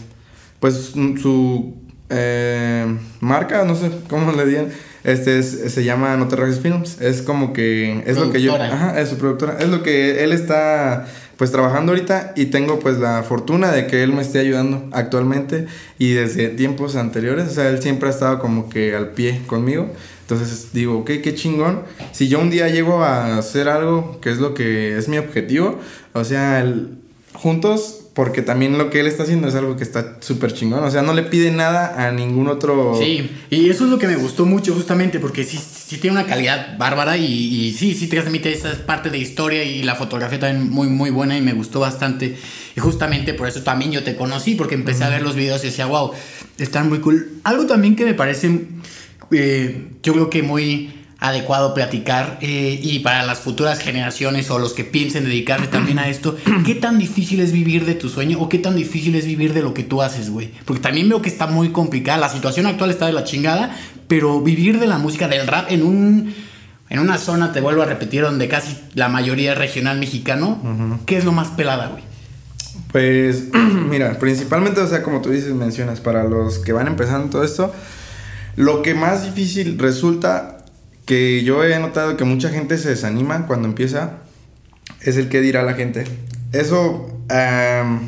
pues 0.60 0.94
su 0.94 1.76
marca, 3.20 3.66
no 3.66 3.76
sé 3.76 3.92
cómo 4.10 4.32
le 4.32 4.46
digan. 4.46 4.70
Este 5.04 5.42
se 5.42 5.84
llama 5.86 6.18
No 6.18 6.28
Te 6.28 6.36
Films. 6.54 7.00
Es 7.00 7.22
como 7.22 7.54
que. 7.54 8.04
Es 8.06 8.18
lo 8.18 8.30
que 8.30 8.42
yo. 8.42 8.56
Ajá, 8.56 9.00
es 9.00 9.08
su 9.08 9.18
productora. 9.18 9.58
Es 9.58 9.70
lo 9.70 9.82
que 9.82 10.22
él 10.26 10.34
está 10.34 11.08
pues 11.38 11.52
trabajando 11.52 11.92
ahorita 11.92 12.34
y 12.36 12.48
tengo 12.48 12.80
pues 12.80 12.98
la 12.98 13.24
fortuna 13.24 13.72
de 13.72 13.88
que 13.88 14.04
él 14.04 14.12
me 14.12 14.22
esté 14.22 14.40
ayudando 14.40 14.88
actualmente 14.92 15.68
y 16.00 16.12
desde 16.14 16.50
tiempos 16.50 16.96
anteriores, 16.96 17.48
o 17.48 17.52
sea, 17.52 17.70
él 17.70 17.82
siempre 17.82 18.10
ha 18.10 18.12
estado 18.12 18.40
como 18.40 18.70
que 18.70 18.96
al 18.96 19.12
pie 19.12 19.42
conmigo. 19.46 19.90
Entonces 20.22 20.74
digo, 20.74 20.98
ok, 21.00 21.12
qué 21.24 21.36
chingón. 21.36 21.84
Si 22.12 22.28
yo 22.28 22.40
un 22.40 22.50
día 22.50 22.68
llego 22.68 23.04
a 23.04 23.38
hacer 23.38 23.70
algo 23.70 24.20
que 24.20 24.32
es 24.32 24.40
lo 24.40 24.54
que 24.54 24.98
es 24.98 25.08
mi 25.08 25.18
objetivo, 25.18 25.80
o 26.14 26.24
sea, 26.26 26.66
juntos 27.34 27.97
porque 28.18 28.42
también 28.42 28.80
lo 28.80 28.90
que 28.90 29.00
él 29.00 29.06
está 29.06 29.22
haciendo 29.22 29.48
es 29.48 29.54
algo 29.54 29.78
que 29.78 29.84
está 29.84 30.18
súper 30.22 30.52
chingón. 30.52 30.84
O 30.84 30.90
sea, 30.90 31.04
no 31.04 31.14
le 31.14 31.22
pide 31.22 31.52
nada 31.52 32.08
a 32.08 32.12
ningún 32.12 32.48
otro. 32.48 32.98
Sí, 33.00 33.30
y 33.52 33.70
eso 33.70 33.84
es 33.84 33.92
lo 33.92 34.00
que 34.00 34.08
me 34.08 34.16
gustó 34.16 34.48
mucho, 34.48 34.74
justamente, 34.74 35.20
porque 35.20 35.44
sí, 35.44 35.60
sí 35.60 35.98
tiene 35.98 36.18
una 36.20 36.26
calidad 36.26 36.80
bárbara 36.80 37.16
y, 37.16 37.26
y 37.26 37.74
sí, 37.74 37.94
sí 37.94 38.08
transmite 38.08 38.52
esa 38.52 38.74
parte 38.88 39.12
de 39.12 39.20
historia 39.20 39.64
y 39.64 39.84
la 39.84 39.94
fotografía 39.94 40.40
también 40.40 40.68
muy, 40.68 40.88
muy 40.88 41.12
buena 41.12 41.38
y 41.38 41.42
me 41.42 41.54
gustó 41.54 41.80
bastante. 41.80 42.36
Y 42.76 42.80
justamente 42.80 43.36
por 43.36 43.48
eso 43.48 43.62
también 43.62 43.92
yo 43.92 44.04
te 44.04 44.16
conocí, 44.16 44.56
porque 44.56 44.74
empecé 44.74 45.04
a 45.04 45.10
ver 45.10 45.22
los 45.22 45.36
videos 45.36 45.64
y 45.64 45.68
decía, 45.68 45.86
wow, 45.86 46.10
están 46.58 46.90
muy 46.90 47.02
cool. 47.02 47.34
Algo 47.44 47.68
también 47.68 47.96
que 47.96 48.04
me 48.04 48.16
parece, 48.16 48.66
eh, 49.30 49.90
yo 50.02 50.14
creo 50.14 50.32
que 50.32 50.42
muy 50.42 50.97
adecuado 51.20 51.74
platicar 51.74 52.38
eh, 52.42 52.80
y 52.82 53.00
para 53.00 53.26
las 53.26 53.40
futuras 53.40 53.80
generaciones 53.80 54.52
o 54.52 54.60
los 54.60 54.74
que 54.74 54.84
piensen 54.84 55.24
dedicarse 55.24 55.68
también 55.68 56.00
a 56.00 56.10
esto, 56.10 56.38
¿qué 56.66 56.76
tan 56.76 57.00
difícil 57.00 57.40
es 57.40 57.52
vivir 57.52 57.86
de 57.86 57.96
tu 57.96 58.10
sueño 58.10 58.40
o 58.40 58.50
qué 58.50 58.60
tan 58.60 58.76
difícil 58.76 59.16
es 59.16 59.26
vivir 59.26 59.54
de 59.54 59.62
lo 59.62 59.74
que 59.74 59.84
tú 59.84 60.02
haces, 60.02 60.30
güey? 60.30 60.52
Porque 60.66 60.82
también 60.82 61.10
veo 61.10 61.22
que 61.22 61.30
está 61.30 61.48
muy 61.48 61.70
complicada, 61.70 62.20
la 62.20 62.30
situación 62.30 62.68
actual 62.68 62.92
está 62.92 63.08
de 63.08 63.14
la 63.14 63.24
chingada, 63.24 63.76
pero 64.08 64.42
vivir 64.42 64.80
de 64.80 64.88
la 64.88 64.98
música, 64.98 65.28
del 65.28 65.48
rap 65.48 65.72
en 65.72 65.84
un... 65.84 66.34
En 66.90 67.00
una 67.00 67.18
zona, 67.18 67.52
te 67.52 67.60
vuelvo 67.60 67.82
a 67.82 67.86
repetir, 67.86 68.22
donde 68.22 68.48
casi 68.48 68.78
la 68.94 69.10
mayoría 69.10 69.52
es 69.52 69.58
regional 69.58 70.00
mexicano, 70.00 71.00
¿qué 71.06 71.18
es 71.18 71.26
lo 71.26 71.34
más 71.34 71.50
pelada, 71.50 71.88
güey? 71.88 72.02
Pues, 72.94 73.50
mira, 73.90 74.18
principalmente, 74.20 74.80
o 74.80 74.88
sea, 74.88 75.04
como 75.04 75.22
tú 75.22 75.32
dices, 75.32 75.54
mencionas, 75.54 76.00
para 76.00 76.24
los 76.24 76.60
que 76.60 76.72
van 76.72 76.88
empezando 76.88 77.30
todo 77.30 77.44
esto, 77.44 77.74
lo 78.56 78.82
que 78.84 78.94
más 78.94 79.26
difícil 79.26 79.78
resulta 79.78 80.57
que 81.08 81.44
yo 81.44 81.64
he 81.64 81.80
notado 81.80 82.18
que 82.18 82.26
mucha 82.26 82.50
gente 82.50 82.78
se 82.78 82.90
desanima 82.90 83.48
cuando 83.48 83.68
empieza 83.68 84.20
es 85.02 85.18
el 85.18 85.30
que 85.30 85.42
dirá 85.42 85.64
la 85.64 85.74
gente. 85.74 86.04
Eso 86.52 87.10
a 87.30 88.00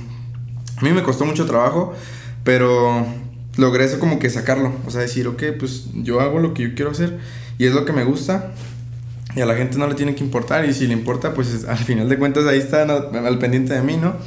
mí 0.81 0.91
me 0.91 1.01
costó 1.01 1.25
mucho 1.25 1.45
trabajo, 1.45 1.95
pero 2.43 3.07
logré 3.55 3.85
eso 3.85 3.99
como 3.99 4.19
que 4.19 4.29
sacarlo. 4.29 4.73
O 4.85 4.91
sea, 4.91 5.01
decir, 5.01 5.27
ok, 5.27 5.43
pues 5.57 5.85
yo 5.93 6.19
hago 6.19 6.39
lo 6.39 6.53
que 6.53 6.63
yo 6.63 6.75
quiero 6.75 6.91
hacer 6.91 7.17
y 7.57 7.65
es 7.65 7.73
lo 7.73 7.85
que 7.85 7.93
me 7.93 8.03
gusta. 8.03 8.51
Y 9.33 9.41
a 9.41 9.45
la 9.45 9.55
gente 9.55 9.77
no 9.77 9.87
le 9.87 9.95
tiene 9.95 10.13
que 10.13 10.23
importar. 10.23 10.65
Y 10.65 10.73
si 10.73 10.85
le 10.85 10.93
importa, 10.93 11.33
pues 11.33 11.65
al 11.65 11.77
final 11.77 12.09
de 12.09 12.17
cuentas 12.17 12.45
ahí 12.47 12.59
está 12.59 12.83
al 12.83 13.39
pendiente 13.39 13.73
de 13.73 13.81
mí, 13.81 13.95
¿no? 13.95 14.17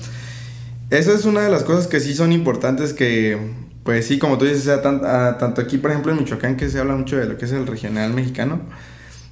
Eso 0.89 1.13
es 1.13 1.27
una 1.27 1.43
de 1.43 1.51
las 1.51 1.63
cosas 1.63 1.89
que 1.89 2.01
sí 2.01 2.15
son 2.15 2.33
importantes 2.33 2.95
que 2.95 3.37
pues 3.85 4.07
sí, 4.07 4.18
como 4.18 4.38
tú 4.38 4.45
dices, 4.45 4.64
sea, 4.64 4.81
tanto 4.81 5.61
aquí, 5.61 5.79
por 5.79 5.90
ejemplo, 5.90 6.12
en 6.12 6.18
Michoacán, 6.18 6.57
que 6.57 6.68
se 6.68 6.79
habla 6.79 6.95
mucho 6.95 7.16
de 7.16 7.27
lo 7.27 7.37
que 7.37 7.47
es 7.47 7.53
el 7.53 7.66
regional 7.66 8.12
mexicano, 8.12 8.61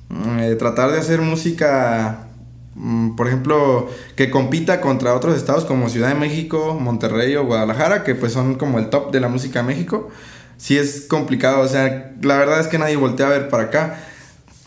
mm, 0.09 0.39
eh, 0.41 0.55
tratar 0.57 0.91
de 0.91 0.99
hacer 0.99 1.21
música, 1.21 2.29
mm, 2.75 3.17
por 3.17 3.29
ejemplo, 3.29 3.89
que 4.17 4.31
compita 4.31 4.81
contra 4.81 5.15
otros 5.15 5.37
estados 5.37 5.65
como 5.65 5.89
Ciudad 5.89 6.09
de 6.09 6.17
México, 6.17 6.79
Monterrey 6.81 7.37
o 7.37 7.45
Guadalajara, 7.47 8.03
que 8.05 8.15
pues 8.15 8.33
son 8.33 8.57
como 8.57 8.79
el 8.79 8.91
top 8.91 9.13
de 9.13 9.21
la 9.21 9.29
música 9.29 9.61
en 9.61 9.67
México, 9.67 10.11
sí 10.57 10.77
es 10.79 11.03
complicado, 11.09 11.61
o 11.61 11.69
sea, 11.69 12.13
la 12.23 12.37
verdad 12.37 12.61
es 12.61 12.69
que 12.69 12.79
nadie 12.79 12.97
voltea 12.97 13.27
a 13.27 13.31
ver 13.31 13.49
para 13.49 13.65
acá. 13.65 14.01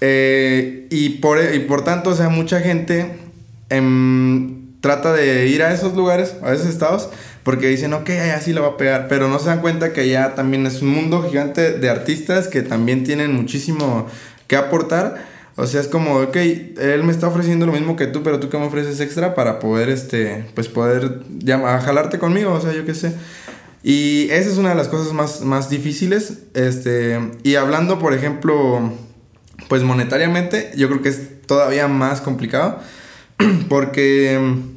Eh, 0.01 0.87
y, 0.91 1.09
por, 1.19 1.39
y 1.53 1.59
por 1.59 1.83
tanto, 1.83 2.11
o 2.11 2.15
sea, 2.15 2.29
mucha 2.29 2.59
gente 2.61 3.19
em, 3.69 4.62
trata 4.83 5.13
de 5.13 5.47
ir 5.47 5.63
a 5.63 5.73
esos 5.73 5.93
lugares, 5.93 6.35
a 6.43 6.51
esos 6.51 6.67
estados, 6.67 7.07
porque 7.43 7.67
dicen, 7.67 7.93
ok, 7.93 8.09
así 8.35 8.51
lo 8.51 8.63
va 8.63 8.67
a 8.67 8.77
pegar, 8.77 9.07
pero 9.07 9.29
no 9.29 9.39
se 9.39 9.45
dan 9.45 9.61
cuenta 9.61 9.93
que 9.93 10.09
ya 10.09 10.35
también 10.35 10.67
es 10.67 10.81
un 10.81 10.89
mundo 10.89 11.23
gigante 11.23 11.79
de 11.79 11.89
artistas 11.89 12.49
que 12.49 12.63
también 12.63 13.05
tienen 13.05 13.33
muchísimo 13.33 14.07
que 14.47 14.57
aportar. 14.57 15.25
O 15.55 15.67
sea, 15.67 15.79
es 15.79 15.87
como, 15.87 16.19
ok, 16.19 16.35
él 16.35 17.03
me 17.05 17.13
está 17.13 17.29
ofreciendo 17.29 17.65
lo 17.65 17.71
mismo 17.71 17.95
que 17.95 18.07
tú, 18.07 18.23
pero 18.23 18.41
tú 18.41 18.49
que 18.49 18.57
me 18.57 18.65
ofreces 18.65 18.99
extra 18.99 19.35
para 19.35 19.59
poder, 19.59 19.87
este, 19.87 20.43
pues 20.53 20.67
poder 20.67 21.21
ya, 21.37 21.59
jalarte 21.79 22.19
conmigo, 22.19 22.51
o 22.51 22.59
sea, 22.59 22.73
yo 22.73 22.85
qué 22.85 22.93
sé. 22.93 23.13
Y 23.83 24.27
esa 24.31 24.49
es 24.49 24.57
una 24.57 24.71
de 24.71 24.75
las 24.75 24.89
cosas 24.89 25.13
más, 25.13 25.41
más 25.43 25.69
difíciles. 25.69 26.39
Este, 26.55 27.21
y 27.43 27.55
hablando, 27.55 27.99
por 27.99 28.13
ejemplo, 28.13 28.91
pues 29.69 29.81
monetariamente, 29.83 30.73
yo 30.75 30.89
creo 30.89 31.01
que 31.01 31.09
es 31.09 31.41
todavía 31.47 31.87
más 31.87 32.19
complicado. 32.19 32.79
Porque 33.69 34.72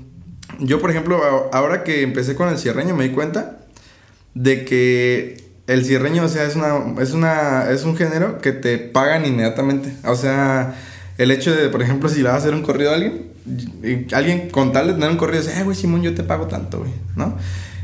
yo, 0.60 0.80
por 0.80 0.90
ejemplo, 0.90 1.20
ahora 1.52 1.84
que 1.84 2.02
empecé 2.02 2.34
con 2.34 2.48
el 2.48 2.58
cierreño, 2.58 2.94
me 2.94 3.04
di 3.04 3.10
cuenta 3.10 3.58
de 4.34 4.64
que 4.64 5.44
el 5.66 5.84
cierreño, 5.84 6.24
o 6.24 6.28
sea, 6.28 6.44
es 6.44 6.56
una, 6.56 7.00
es 7.00 7.12
una, 7.12 7.70
es 7.70 7.84
un 7.84 7.96
género 7.96 8.38
que 8.38 8.52
te 8.52 8.78
pagan 8.78 9.26
inmediatamente. 9.26 9.92
O 10.04 10.14
sea, 10.14 10.74
el 11.18 11.30
hecho 11.30 11.54
de, 11.54 11.68
por 11.68 11.82
ejemplo, 11.82 12.08
si 12.08 12.22
vas 12.22 12.34
a 12.34 12.36
hacer 12.36 12.54
un 12.54 12.62
corrido 12.62 12.90
a 12.90 12.94
alguien, 12.94 13.30
alguien 14.12 14.50
con 14.50 14.72
tal 14.72 14.88
de 14.88 14.92
tener 14.94 15.10
un 15.10 15.16
corrido, 15.16 15.42
dice, 15.42 15.58
eh, 15.58 15.64
güey, 15.64 15.76
Simón, 15.76 16.02
yo 16.02 16.14
te 16.14 16.22
pago 16.22 16.46
tanto, 16.46 16.78
güey, 16.78 16.92
¿no? 17.16 17.36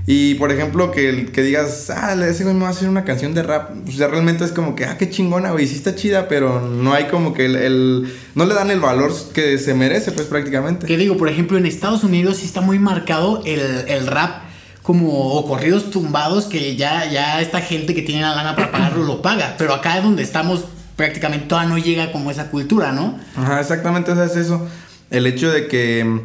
Y 0.07 0.35
por 0.35 0.51
ejemplo, 0.51 0.91
que, 0.91 1.27
que 1.33 1.43
digas, 1.43 1.91
ah, 1.91 2.15
ese 2.27 2.43
güey 2.43 2.55
me 2.55 2.63
va 2.63 2.69
a 2.69 2.71
hacer 2.71 2.89
una 2.89 3.05
canción 3.05 3.35
de 3.35 3.43
rap. 3.43 3.71
O 3.87 3.93
sea, 3.93 4.09
realmente 4.09 4.45
es 4.45 4.51
como 4.51 4.75
que, 4.75 4.85
ah, 4.85 4.99
qué 4.99 5.09
chingona, 5.09 5.53
güey, 5.53 5.67
sí 5.67 5.77
está 5.77 5.95
chida, 5.95 6.27
pero 6.27 6.61
no 6.61 6.93
hay 6.93 7.05
como 7.05 7.35
que 7.35 7.47
el, 7.47 8.13
No 8.35 8.45
le 8.45 8.55
dan 8.55 8.71
el 8.71 8.81
valor 8.81 9.13
que 9.33 9.59
se 9.59 9.75
merece, 9.75 10.11
pues 10.11 10.27
prácticamente. 10.27 10.87
¿Qué 10.87 10.97
digo? 10.97 11.17
Por 11.17 11.29
ejemplo, 11.29 11.57
en 11.57 11.67
Estados 11.67 12.03
Unidos 12.03 12.39
sí 12.39 12.47
está 12.47 12.61
muy 12.61 12.81
marcado 12.81 13.43
el, 13.45 13.61
el 13.87 14.07
rap 14.09 14.43
como 14.83 15.35
o 15.35 15.47
corridos 15.47 15.91
tumbados 15.91 16.47
que 16.47 16.75
ya, 16.75 17.09
ya 17.11 17.41
esta 17.41 17.61
gente 17.61 17.95
que 17.95 18.03
tiene 18.03 18.23
la 18.23 18.35
lana 18.35 18.57
para 18.57 18.73
pagarlo 18.73 19.05
lo 19.05 19.23
paga. 19.23 19.55
Pero 19.57 19.75
acá 19.75 19.99
es 19.99 20.03
donde 20.03 20.25
estamos, 20.25 20.65
prácticamente 20.97 21.47
todavía 21.47 21.71
no 21.71 21.79
llega 21.79 22.11
como 22.11 22.31
esa 22.31 22.51
cultura, 22.51 22.91
¿no? 22.91 23.19
Ajá, 23.37 23.61
exactamente, 23.61 24.11
o 24.11 24.17
sea, 24.17 24.25
es 24.25 24.35
eso. 24.35 24.67
El 25.11 25.27
hecho 25.27 25.53
de 25.53 25.69
que 25.69 26.23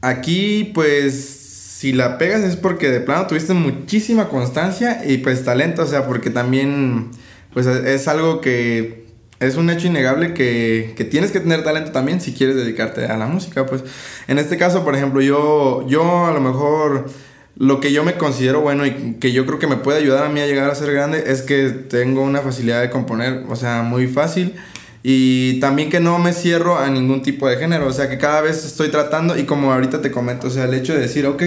aquí, 0.00 0.70
pues 0.72 1.37
si 1.78 1.92
la 1.92 2.18
pegas 2.18 2.42
es 2.42 2.56
porque 2.56 2.90
de 2.90 2.98
plano 2.98 3.28
tuviste 3.28 3.54
muchísima 3.54 4.28
constancia 4.28 5.04
y 5.06 5.18
pues 5.18 5.44
talento, 5.44 5.82
o 5.82 5.86
sea, 5.86 6.08
porque 6.08 6.28
también 6.28 7.12
pues 7.52 7.68
es 7.68 8.08
algo 8.08 8.40
que 8.40 9.06
es 9.38 9.54
un 9.54 9.70
hecho 9.70 9.86
innegable 9.86 10.34
que, 10.34 10.94
que, 10.96 11.04
tienes 11.04 11.30
que 11.30 11.38
tener 11.38 11.62
talento 11.62 11.92
también 11.92 12.20
si 12.20 12.32
quieres 12.32 12.56
dedicarte 12.56 13.06
a 13.06 13.16
la 13.16 13.28
música, 13.28 13.64
pues. 13.64 13.84
En 14.26 14.40
este 14.40 14.56
caso, 14.56 14.84
por 14.84 14.96
ejemplo, 14.96 15.20
yo, 15.20 15.86
yo 15.86 16.26
a 16.26 16.32
lo 16.32 16.40
mejor 16.40 17.06
lo 17.54 17.78
que 17.78 17.92
yo 17.92 18.02
me 18.02 18.14
considero 18.14 18.60
bueno 18.60 18.84
y 18.84 19.14
que 19.20 19.30
yo 19.30 19.46
creo 19.46 19.60
que 19.60 19.68
me 19.68 19.76
puede 19.76 20.00
ayudar 20.00 20.24
a 20.24 20.28
mí 20.30 20.40
a 20.40 20.48
llegar 20.48 20.68
a 20.68 20.74
ser 20.74 20.92
grande 20.92 21.22
es 21.28 21.42
que 21.42 21.68
tengo 21.68 22.22
una 22.22 22.40
facilidad 22.40 22.80
de 22.80 22.90
componer, 22.90 23.44
o 23.48 23.54
sea, 23.54 23.82
muy 23.82 24.08
fácil 24.08 24.56
y 25.02 25.60
también 25.60 25.90
que 25.90 26.00
no 26.00 26.18
me 26.18 26.32
cierro 26.32 26.78
a 26.78 26.88
ningún 26.90 27.22
tipo 27.22 27.48
de 27.48 27.56
género, 27.56 27.86
o 27.86 27.92
sea 27.92 28.08
que 28.08 28.18
cada 28.18 28.40
vez 28.40 28.64
estoy 28.64 28.88
tratando 28.88 29.38
y 29.38 29.44
como 29.44 29.72
ahorita 29.72 30.02
te 30.02 30.10
comento, 30.10 30.48
o 30.48 30.50
sea, 30.50 30.64
el 30.64 30.74
hecho 30.74 30.92
de 30.94 31.00
decir, 31.00 31.26
ok, 31.26 31.42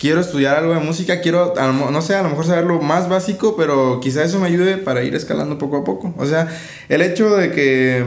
quiero 0.00 0.20
estudiar 0.20 0.56
algo 0.56 0.72
de 0.72 0.80
música, 0.80 1.20
quiero, 1.20 1.54
no 1.54 2.02
sé, 2.02 2.14
a 2.14 2.22
lo 2.22 2.30
mejor 2.30 2.46
saber 2.46 2.64
lo 2.64 2.80
más 2.80 3.08
básico, 3.08 3.54
pero 3.54 4.00
quizá 4.00 4.24
eso 4.24 4.40
me 4.40 4.46
ayude 4.46 4.78
para 4.78 5.04
ir 5.04 5.14
escalando 5.14 5.58
poco 5.58 5.76
a 5.76 5.84
poco. 5.84 6.14
O 6.16 6.24
sea, 6.24 6.48
el 6.88 7.02
hecho 7.02 7.36
de 7.36 7.52
que, 7.52 8.02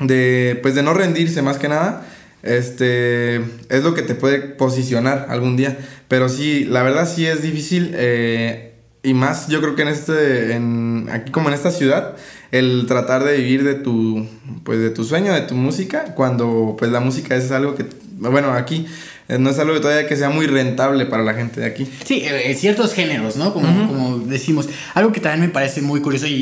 de, 0.00 0.58
pues 0.62 0.74
de 0.74 0.82
no 0.82 0.92
rendirse 0.92 1.40
más 1.40 1.56
que 1.56 1.68
nada, 1.68 2.06
este, 2.42 3.36
es 3.36 3.82
lo 3.82 3.94
que 3.94 4.02
te 4.02 4.14
puede 4.14 4.40
posicionar 4.40 5.26
algún 5.30 5.56
día. 5.56 5.78
Pero 6.08 6.28
sí, 6.28 6.66
la 6.66 6.82
verdad 6.82 7.10
sí 7.10 7.26
es 7.26 7.40
difícil. 7.40 7.92
Eh, 7.94 8.67
y 9.02 9.14
más 9.14 9.48
yo 9.48 9.60
creo 9.60 9.74
que 9.74 9.82
en 9.82 9.88
este, 9.88 10.54
en, 10.54 11.08
aquí 11.12 11.30
como 11.30 11.48
en 11.48 11.54
esta 11.54 11.70
ciudad, 11.70 12.16
el 12.50 12.86
tratar 12.86 13.24
de 13.24 13.36
vivir 13.36 13.64
de 13.64 13.74
tu, 13.74 14.26
pues 14.64 14.78
de 14.78 14.90
tu 14.90 15.04
sueño, 15.04 15.32
de 15.32 15.42
tu 15.42 15.54
música, 15.54 16.14
cuando 16.14 16.76
pues 16.78 16.90
la 16.90 17.00
música 17.00 17.36
es 17.36 17.50
algo 17.50 17.74
que, 17.74 17.84
bueno, 18.18 18.52
aquí 18.52 18.86
eh, 19.28 19.38
no 19.38 19.50
es 19.50 19.58
algo 19.58 19.74
que 19.74 19.80
todavía 19.80 20.08
que 20.08 20.16
sea 20.16 20.30
muy 20.30 20.46
rentable 20.46 21.04
para 21.04 21.22
la 21.22 21.34
gente 21.34 21.60
de 21.60 21.66
aquí. 21.66 21.86
Sí, 22.04 22.22
eh, 22.24 22.54
ciertos 22.54 22.94
géneros, 22.94 23.36
¿no? 23.36 23.52
Como, 23.52 23.86
como 23.86 24.18
decimos. 24.20 24.68
Algo 24.94 25.12
que 25.12 25.20
también 25.20 25.42
me 25.42 25.48
parece 25.50 25.82
muy 25.82 26.00
curioso 26.00 26.26
y, 26.26 26.32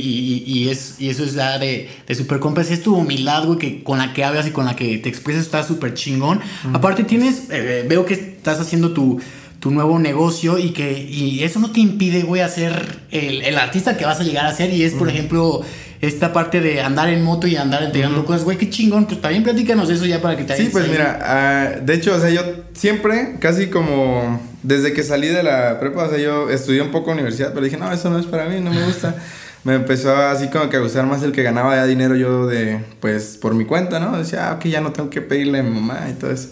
y, 0.46 0.68
es, 0.68 0.94
y 1.00 1.10
eso 1.10 1.24
es 1.24 1.34
ya 1.34 1.58
de, 1.58 1.90
de 2.06 2.14
super 2.14 2.38
compras, 2.38 2.70
es 2.70 2.82
tu 2.82 2.94
humildad, 2.94 3.44
güey, 3.44 3.58
que 3.58 3.82
con 3.82 3.98
la 3.98 4.12
que 4.12 4.22
hablas 4.22 4.46
y 4.46 4.52
con 4.52 4.66
la 4.66 4.76
que 4.76 4.98
te 4.98 5.08
expresas 5.08 5.42
está 5.42 5.64
súper 5.64 5.94
chingón. 5.94 6.40
Aparte 6.72 7.02
tienes, 7.02 7.50
eh, 7.50 7.84
veo 7.88 8.06
que 8.06 8.14
estás 8.14 8.60
haciendo 8.60 8.92
tu 8.92 9.20
tu 9.66 9.72
nuevo 9.72 9.98
negocio 9.98 10.58
y 10.58 10.70
que 10.70 10.92
y 10.92 11.42
eso 11.42 11.58
no 11.58 11.72
te 11.72 11.80
impide, 11.80 12.22
güey, 12.22 12.40
hacer 12.40 13.00
el, 13.10 13.42
el, 13.42 13.58
artista 13.58 13.96
que 13.96 14.04
vas 14.04 14.20
a 14.20 14.22
llegar 14.22 14.46
a 14.46 14.54
ser 14.54 14.72
y 14.72 14.84
es, 14.84 14.92
por 14.92 15.08
ejemplo, 15.08 15.60
esta 16.00 16.32
parte 16.32 16.60
de 16.60 16.82
andar 16.82 17.08
en 17.08 17.24
moto 17.24 17.48
y 17.48 17.56
andar 17.56 17.82
entregando 17.82 18.24
cosas, 18.24 18.44
güey, 18.44 18.58
qué 18.58 18.70
chingón. 18.70 19.06
Pues 19.06 19.20
también 19.20 19.42
platícanos 19.42 19.90
eso 19.90 20.06
ya 20.06 20.22
para 20.22 20.36
que 20.36 20.44
te 20.44 20.56
Sí, 20.56 20.68
pues 20.70 20.86
mira, 20.86 21.80
uh, 21.80 21.84
de 21.84 21.94
hecho, 21.94 22.14
o 22.14 22.20
sea, 22.20 22.30
yo 22.30 22.42
siempre, 22.74 23.38
casi 23.40 23.66
como 23.66 24.40
desde 24.62 24.92
que 24.92 25.02
salí 25.02 25.26
de 25.26 25.42
la 25.42 25.80
prepa, 25.80 26.04
o 26.04 26.10
sea, 26.10 26.18
yo 26.18 26.48
estudié 26.48 26.80
un 26.80 26.92
poco 26.92 27.10
universidad, 27.10 27.52
pero 27.52 27.64
dije, 27.64 27.76
no, 27.76 27.92
eso 27.92 28.08
no 28.08 28.20
es 28.20 28.26
para 28.26 28.44
mí, 28.44 28.60
no 28.60 28.72
me 28.72 28.84
gusta. 28.84 29.16
me 29.64 29.74
empezó 29.74 30.14
así 30.16 30.46
como 30.46 30.70
que 30.70 30.76
a 30.76 30.80
gustar 30.80 31.06
más 31.06 31.24
el 31.24 31.32
que 31.32 31.42
ganaba 31.42 31.74
ya 31.74 31.86
dinero 31.86 32.14
yo 32.14 32.46
de, 32.46 32.84
pues, 33.00 33.36
por 33.36 33.56
mi 33.56 33.64
cuenta, 33.64 33.98
¿no? 33.98 34.16
Decía, 34.16 34.48
ah, 34.48 34.52
ok, 34.52 34.66
ya 34.66 34.80
no 34.80 34.92
tengo 34.92 35.10
que 35.10 35.22
pedirle 35.22 35.58
a 35.58 35.64
mi 35.64 35.70
mamá 35.70 36.06
y 36.08 36.12
todo 36.12 36.30
eso. 36.30 36.50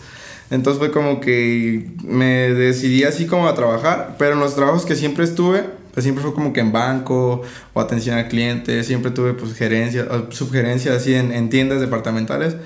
Entonces 0.54 0.78
fue 0.78 0.92
como 0.92 1.20
que 1.20 1.90
me 2.04 2.52
decidí 2.54 3.02
así 3.02 3.26
como 3.26 3.48
a 3.48 3.54
trabajar, 3.54 4.14
pero 4.18 4.34
en 4.34 4.40
los 4.40 4.54
trabajos 4.54 4.84
que 4.84 4.94
siempre 4.94 5.24
estuve, 5.24 5.64
pues 5.92 6.04
siempre 6.04 6.22
fue 6.22 6.32
como 6.32 6.52
que 6.52 6.60
en 6.60 6.70
banco 6.70 7.42
o 7.72 7.80
atención 7.80 8.16
al 8.16 8.28
cliente, 8.28 8.84
siempre 8.84 9.10
tuve 9.10 9.34
pues 9.34 9.54
gerencia, 9.54 10.06
subgerencia 10.30 10.94
así 10.94 11.14
en, 11.14 11.32
en, 11.32 11.48
tiendas 11.50 11.80
departamentales, 11.80 12.56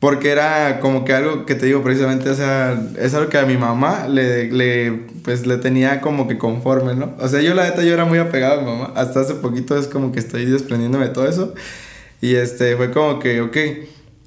porque 0.00 0.30
era 0.30 0.80
como 0.80 1.04
que 1.04 1.12
algo 1.12 1.46
que 1.46 1.54
te 1.54 1.66
digo 1.66 1.82
precisamente, 1.84 2.28
o 2.28 2.34
sea, 2.34 2.76
es 2.98 3.14
algo 3.14 3.30
que 3.30 3.38
a 3.38 3.46
mi 3.46 3.56
mamá 3.56 4.08
le, 4.08 4.50
le, 4.50 4.92
pues 5.22 5.46
le 5.46 5.58
tenía 5.58 6.00
como 6.00 6.26
que 6.26 6.38
conforme, 6.38 6.96
¿no? 6.96 7.14
O 7.20 7.28
sea, 7.28 7.40
yo 7.40 7.54
la 7.54 7.64
neta 7.64 7.84
yo 7.84 7.94
era 7.94 8.04
muy 8.04 8.18
apegado 8.18 8.60
a 8.60 8.62
mi 8.62 8.66
mamá, 8.68 8.92
hasta 8.96 9.20
hace 9.20 9.34
poquito 9.34 9.78
es 9.78 9.86
como 9.86 10.10
que 10.10 10.18
estoy 10.18 10.44
desprendiéndome 10.46 11.06
de 11.06 11.12
todo 11.12 11.28
eso, 11.28 11.54
y 12.20 12.34
este, 12.34 12.76
fue 12.76 12.90
como 12.90 13.20
que, 13.20 13.40
ok, 13.40 13.56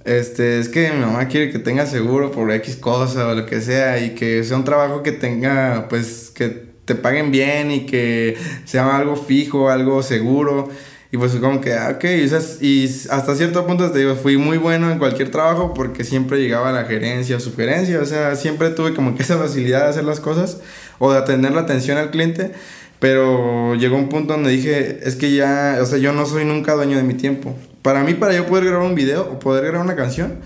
este, 0.05 0.59
es 0.59 0.69
que 0.69 0.91
mi 0.91 0.99
mamá 0.99 1.27
quiere 1.27 1.51
que 1.51 1.59
tenga 1.59 1.85
seguro 1.87 2.31
por 2.31 2.51
X 2.51 2.75
cosa 2.75 3.27
o 3.27 3.33
lo 3.35 3.45
que 3.45 3.59
sea 3.61 3.99
y 3.99 4.11
que 4.11 4.43
sea 4.43 4.55
un 4.57 4.63
trabajo 4.63 5.03
que 5.03 5.11
tenga, 5.11 5.87
pues, 5.89 6.31
que 6.33 6.75
te 6.85 6.95
paguen 6.95 7.31
bien 7.31 7.71
y 7.71 7.85
que 7.87 8.37
sea 8.65 8.95
algo 8.95 9.15
fijo, 9.15 9.69
algo 9.69 10.03
seguro. 10.03 10.69
Y 11.11 11.17
pues 11.17 11.33
como 11.35 11.61
que, 11.61 11.73
ah, 11.73 11.93
ok, 11.95 12.03
y, 12.61 12.85
hasta 13.09 13.35
cierto 13.35 13.65
punto 13.65 13.89
te 13.91 13.99
digo, 13.99 14.15
fui 14.15 14.37
muy 14.37 14.57
bueno 14.57 14.91
en 14.91 14.99
cualquier 14.99 15.31
trabajo 15.31 15.73
porque 15.73 16.03
siempre 16.03 16.39
llegaba 16.39 16.69
a 16.69 16.73
la 16.73 16.83
gerencia 16.85 17.37
o 17.37 17.39
sugerencia, 17.39 18.01
o 18.01 18.05
sea, 18.05 18.35
siempre 18.35 18.69
tuve 18.71 18.93
como 18.93 19.15
que 19.15 19.23
esa 19.23 19.37
facilidad 19.37 19.83
de 19.83 19.89
hacer 19.91 20.03
las 20.03 20.19
cosas 20.19 20.59
o 20.99 21.11
de 21.13 21.17
atender 21.17 21.53
la 21.53 21.61
atención 21.61 21.97
al 21.97 22.11
cliente, 22.11 22.51
pero 22.99 23.75
llegó 23.75 23.95
un 23.95 24.09
punto 24.09 24.33
donde 24.33 24.49
dije, 24.51 24.99
es 25.03 25.15
que 25.15 25.33
ya, 25.33 25.77
o 25.81 25.85
sea, 25.85 25.99
yo 25.99 26.11
no 26.11 26.25
soy 26.25 26.43
nunca 26.43 26.73
dueño 26.73 26.97
de 26.97 27.03
mi 27.03 27.13
tiempo. 27.13 27.55
Para 27.85 28.03
mí, 28.03 28.15
para 28.15 28.33
yo 28.33 28.47
poder 28.47 28.65
grabar 28.65 28.87
un 28.87 28.95
video 28.95 29.21
o 29.31 29.37
poder 29.37 29.65
grabar 29.65 29.85
una 29.85 29.95
canción, 29.95 30.39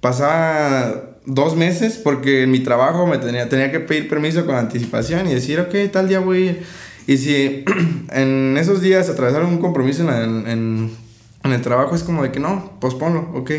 pasaba 0.00 0.94
dos 1.26 1.54
meses 1.54 2.00
porque 2.02 2.44
en 2.44 2.50
mi 2.50 2.60
trabajo 2.60 3.06
me 3.06 3.18
tenía, 3.18 3.50
tenía 3.50 3.70
que 3.70 3.80
pedir 3.80 4.08
permiso 4.08 4.46
con 4.46 4.54
anticipación 4.54 5.28
y 5.28 5.34
decir, 5.34 5.60
ok, 5.60 5.74
tal 5.92 6.08
día 6.08 6.20
voy 6.20 6.36
a 6.36 6.40
ir. 6.52 6.62
Y 7.06 7.18
si 7.18 7.64
en 8.12 8.56
esos 8.56 8.80
días 8.80 9.10
atravesaron 9.10 9.50
un 9.50 9.58
compromiso 9.58 10.04
en, 10.04 10.48
en, 10.48 10.90
en, 11.44 11.52
el 11.52 11.60
trabajo, 11.60 11.94
es 11.94 12.02
como 12.02 12.22
de 12.22 12.32
que 12.32 12.40
no, 12.40 12.78
posponlo, 12.80 13.28
ok. 13.34 13.50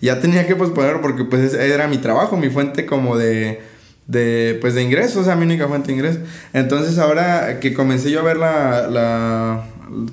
Ya 0.00 0.18
tenía 0.18 0.46
que 0.46 0.56
posponerlo 0.56 1.02
porque 1.02 1.24
pues 1.24 1.52
era 1.52 1.86
mi 1.86 1.98
trabajo, 1.98 2.38
mi 2.38 2.48
fuente 2.48 2.86
como 2.86 3.18
de, 3.18 3.60
de, 4.06 4.56
pues 4.58 4.72
de 4.72 4.82
ingresos, 4.82 5.16
o 5.18 5.24
sea, 5.24 5.36
mi 5.36 5.44
única 5.44 5.68
fuente 5.68 5.88
de 5.88 5.92
ingresos. 5.92 6.22
Entonces 6.54 6.96
ahora 6.96 7.60
que 7.60 7.74
comencé 7.74 8.10
yo 8.10 8.20
a 8.20 8.22
ver 8.22 8.38
la, 8.38 8.88
la, 8.88 9.64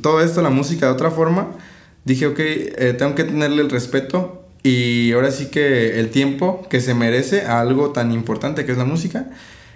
todo 0.01 0.19
esto, 0.19 0.41
la 0.41 0.49
música 0.49 0.87
de 0.87 0.91
otra 0.91 1.11
forma, 1.11 1.47
dije, 2.07 2.25
ok, 2.25 2.39
eh, 2.39 2.95
tengo 2.97 3.15
que 3.15 3.25
tenerle 3.25 3.61
el 3.61 3.69
respeto 3.69 4.43
y 4.63 5.11
ahora 5.11 5.29
sí 5.29 5.47
que 5.47 5.99
el 5.99 6.09
tiempo 6.09 6.65
que 6.69 6.79
se 6.79 6.93
merece 6.93 7.41
a 7.41 7.59
algo 7.59 7.91
tan 7.91 8.11
importante 8.11 8.65
que 8.65 8.71
es 8.71 8.77
la 8.77 8.85
música, 8.85 9.27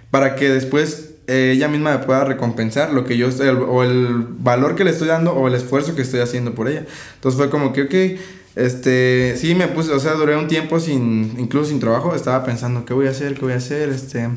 para 0.09 0.35
que 0.35 0.49
después 0.49 1.11
eh, 1.27 1.51
ella 1.55 1.67
misma 1.67 1.97
me 1.97 2.03
pueda 2.05 2.23
recompensar 2.23 2.93
lo 2.93 3.05
que 3.05 3.17
yo 3.17 3.27
estoy, 3.27 3.49
o 3.49 3.83
el 3.83 4.25
valor 4.39 4.75
que 4.75 4.83
le 4.83 4.91
estoy 4.91 5.09
dando 5.09 5.33
o 5.33 5.47
el 5.47 5.55
esfuerzo 5.55 5.93
que 5.93 6.01
estoy 6.01 6.21
haciendo 6.21 6.55
por 6.55 6.69
ella. 6.69 6.85
Entonces 7.15 7.37
fue 7.37 7.49
como 7.49 7.73
que, 7.73 7.83
ok, 7.83 8.19
este, 8.55 9.35
sí 9.37 9.53
me 9.53 9.67
puse, 9.67 9.91
o 9.91 9.99
sea, 9.99 10.13
duré 10.13 10.35
un 10.35 10.47
tiempo 10.47 10.79
sin, 10.79 11.35
incluso 11.37 11.69
sin 11.69 11.79
trabajo, 11.79 12.15
estaba 12.15 12.43
pensando, 12.45 12.85
¿qué 12.85 12.93
voy 12.93 13.07
a 13.07 13.11
hacer? 13.11 13.33
¿Qué 13.33 13.41
voy 13.41 13.53
a 13.53 13.57
hacer? 13.57 13.89
Este, 13.89 14.29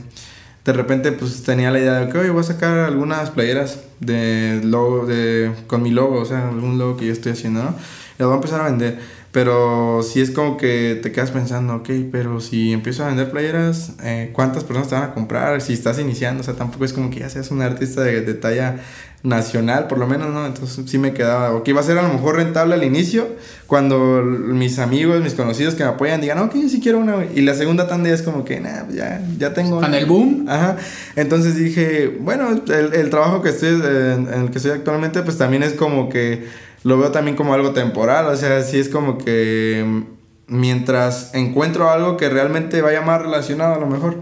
de 0.64 0.72
repente 0.72 1.12
pues 1.12 1.42
tenía 1.42 1.70
la 1.70 1.78
idea 1.78 2.00
de 2.00 2.10
que, 2.10 2.18
oye, 2.18 2.30
voy 2.30 2.40
a 2.40 2.44
sacar 2.44 2.78
algunas 2.78 3.30
playeras 3.30 3.80
de 4.00 4.60
logo, 4.64 5.06
de, 5.06 5.52
con 5.66 5.82
mi 5.82 5.90
logo, 5.90 6.20
o 6.20 6.24
sea, 6.24 6.48
algún 6.48 6.78
logo 6.78 6.96
que 6.96 7.06
yo 7.06 7.12
estoy 7.12 7.32
haciendo, 7.32 7.62
¿no? 7.62 7.70
Y 7.70 8.22
las 8.22 8.28
voy 8.28 8.32
a 8.32 8.36
empezar 8.36 8.60
a 8.62 8.64
vender. 8.64 8.98
Pero 9.30 10.02
sí 10.04 10.20
es 10.20 10.30
como 10.30 10.56
que 10.56 11.00
te 11.02 11.10
quedas 11.10 11.32
pensando, 11.32 11.74
ok, 11.76 11.90
pero 12.12 12.40
si 12.40 12.72
empiezo 12.72 13.04
a 13.04 13.08
vender 13.08 13.30
playeras, 13.30 13.94
eh, 14.02 14.30
¿cuántas 14.32 14.62
personas 14.62 14.88
te 14.88 14.94
van 14.94 15.04
a 15.04 15.14
comprar? 15.14 15.60
Si 15.60 15.72
estás 15.72 15.98
iniciando, 15.98 16.42
o 16.42 16.44
sea, 16.44 16.54
tampoco 16.54 16.84
es 16.84 16.92
como 16.92 17.10
que 17.10 17.20
ya 17.20 17.28
seas 17.28 17.50
un 17.50 17.60
artista 17.60 18.02
de 18.02 18.34
talla 18.34 18.76
nacional, 19.24 19.88
por 19.88 19.96
lo 19.98 20.06
menos, 20.06 20.32
¿no? 20.32 20.46
Entonces 20.46 20.84
sí 20.88 20.98
me 20.98 21.14
quedaba, 21.14 21.52
o 21.52 21.64
que 21.64 21.70
iba 21.70 21.80
a 21.80 21.84
ser 21.84 21.98
a 21.98 22.02
lo 22.02 22.12
mejor 22.12 22.36
rentable 22.36 22.74
al 22.74 22.84
inicio, 22.84 23.26
cuando 23.66 24.22
mis 24.22 24.78
amigos, 24.78 25.22
mis 25.22 25.32
conocidos 25.32 25.74
que 25.74 25.82
me 25.82 25.88
apoyan 25.88 26.20
digan, 26.20 26.38
ok, 26.38 26.52
sí 26.68 26.78
quiero 26.80 26.98
una, 26.98 27.24
y 27.34 27.40
la 27.40 27.54
segunda 27.54 27.88
tanda 27.88 28.10
es 28.10 28.20
como 28.20 28.44
que, 28.44 28.60
nah, 28.60 28.86
ya, 28.92 29.22
ya 29.38 29.54
tengo. 29.54 29.80
Con 29.80 29.94
el 29.94 30.04
boom. 30.04 30.44
Ajá. 30.46 30.76
Entonces 31.16 31.56
dije, 31.56 32.18
bueno, 32.20 32.50
el, 32.50 32.94
el 32.94 33.10
trabajo 33.10 33.40
que 33.42 33.48
estoy, 33.48 33.70
en 33.70 34.28
el 34.28 34.50
que 34.50 34.58
estoy 34.58 34.72
actualmente, 34.72 35.22
pues 35.22 35.38
también 35.38 35.62
es 35.62 35.72
como 35.72 36.10
que 36.10 36.46
lo 36.82 36.98
veo 36.98 37.10
también 37.10 37.34
como 37.34 37.54
algo 37.54 37.72
temporal, 37.72 38.26
o 38.26 38.36
sea, 38.36 38.62
sí 38.62 38.78
es 38.78 38.90
como 38.90 39.16
que 39.16 39.82
mm, 39.86 40.02
mientras 40.48 41.34
encuentro 41.34 41.90
algo 41.90 42.18
que 42.18 42.28
realmente 42.28 42.82
vaya 42.82 43.00
más 43.00 43.22
relacionado 43.22 43.74
a 43.74 43.78
lo 43.78 43.86
mejor, 43.86 44.20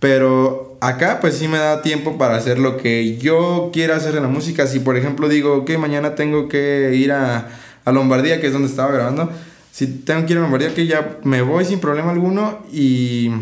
pero 0.00 0.67
acá 0.80 1.18
pues 1.20 1.34
sí 1.34 1.48
me 1.48 1.58
da 1.58 1.82
tiempo 1.82 2.18
para 2.18 2.36
hacer 2.36 2.58
lo 2.58 2.76
que 2.76 3.16
yo 3.18 3.70
quiera 3.72 3.96
hacer 3.96 4.16
en 4.16 4.22
la 4.22 4.28
música, 4.28 4.66
si 4.66 4.80
por 4.80 4.96
ejemplo 4.96 5.28
digo 5.28 5.64
que 5.64 5.78
mañana 5.78 6.14
tengo 6.14 6.48
que 6.48 6.94
ir 6.94 7.12
a, 7.12 7.48
a 7.84 7.92
Lombardía, 7.92 8.40
que 8.40 8.46
es 8.48 8.52
donde 8.52 8.68
estaba 8.68 8.92
grabando, 8.92 9.30
si 9.72 9.86
tengo 9.86 10.26
que 10.26 10.32
ir 10.32 10.38
a 10.38 10.42
Lombardía, 10.42 10.74
que 10.74 10.86
ya 10.86 11.18
me 11.24 11.42
voy 11.42 11.64
sin 11.64 11.80
problema 11.80 12.10
alguno 12.10 12.64
y... 12.72 13.32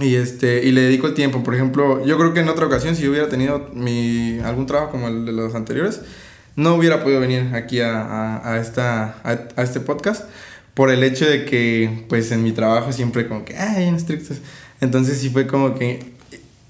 Y, 0.00 0.14
este, 0.14 0.64
y 0.64 0.70
le 0.70 0.82
dedico 0.82 1.08
el 1.08 1.14
tiempo. 1.14 1.42
Por 1.42 1.56
ejemplo, 1.56 2.06
yo 2.06 2.16
creo 2.18 2.32
que 2.32 2.38
en 2.38 2.48
otra 2.48 2.66
ocasión, 2.66 2.94
si 2.94 3.02
yo 3.02 3.10
hubiera 3.10 3.28
tenido 3.28 3.68
mi, 3.74 4.38
algún 4.44 4.66
trabajo 4.66 4.92
como 4.92 5.08
el 5.08 5.26
de 5.26 5.32
los 5.32 5.56
anteriores, 5.56 6.02
no 6.54 6.74
hubiera 6.74 7.02
podido 7.02 7.20
venir 7.20 7.50
aquí 7.54 7.80
a, 7.80 8.40
a, 8.48 8.58
esta, 8.60 9.16
a, 9.24 9.62
este 9.62 9.80
podcast 9.80 10.28
por 10.74 10.90
el 10.90 11.02
hecho 11.02 11.28
de 11.28 11.44
que, 11.44 12.04
pues, 12.08 12.30
en 12.30 12.44
mi 12.44 12.52
trabajo 12.52 12.92
siempre 12.92 13.26
como 13.26 13.44
que, 13.44 13.56
ay, 13.56 13.88
estrictos. 13.88 14.38
Entonces 14.80 15.18
sí 15.18 15.30
fue 15.30 15.48
como 15.48 15.74
que, 15.74 16.17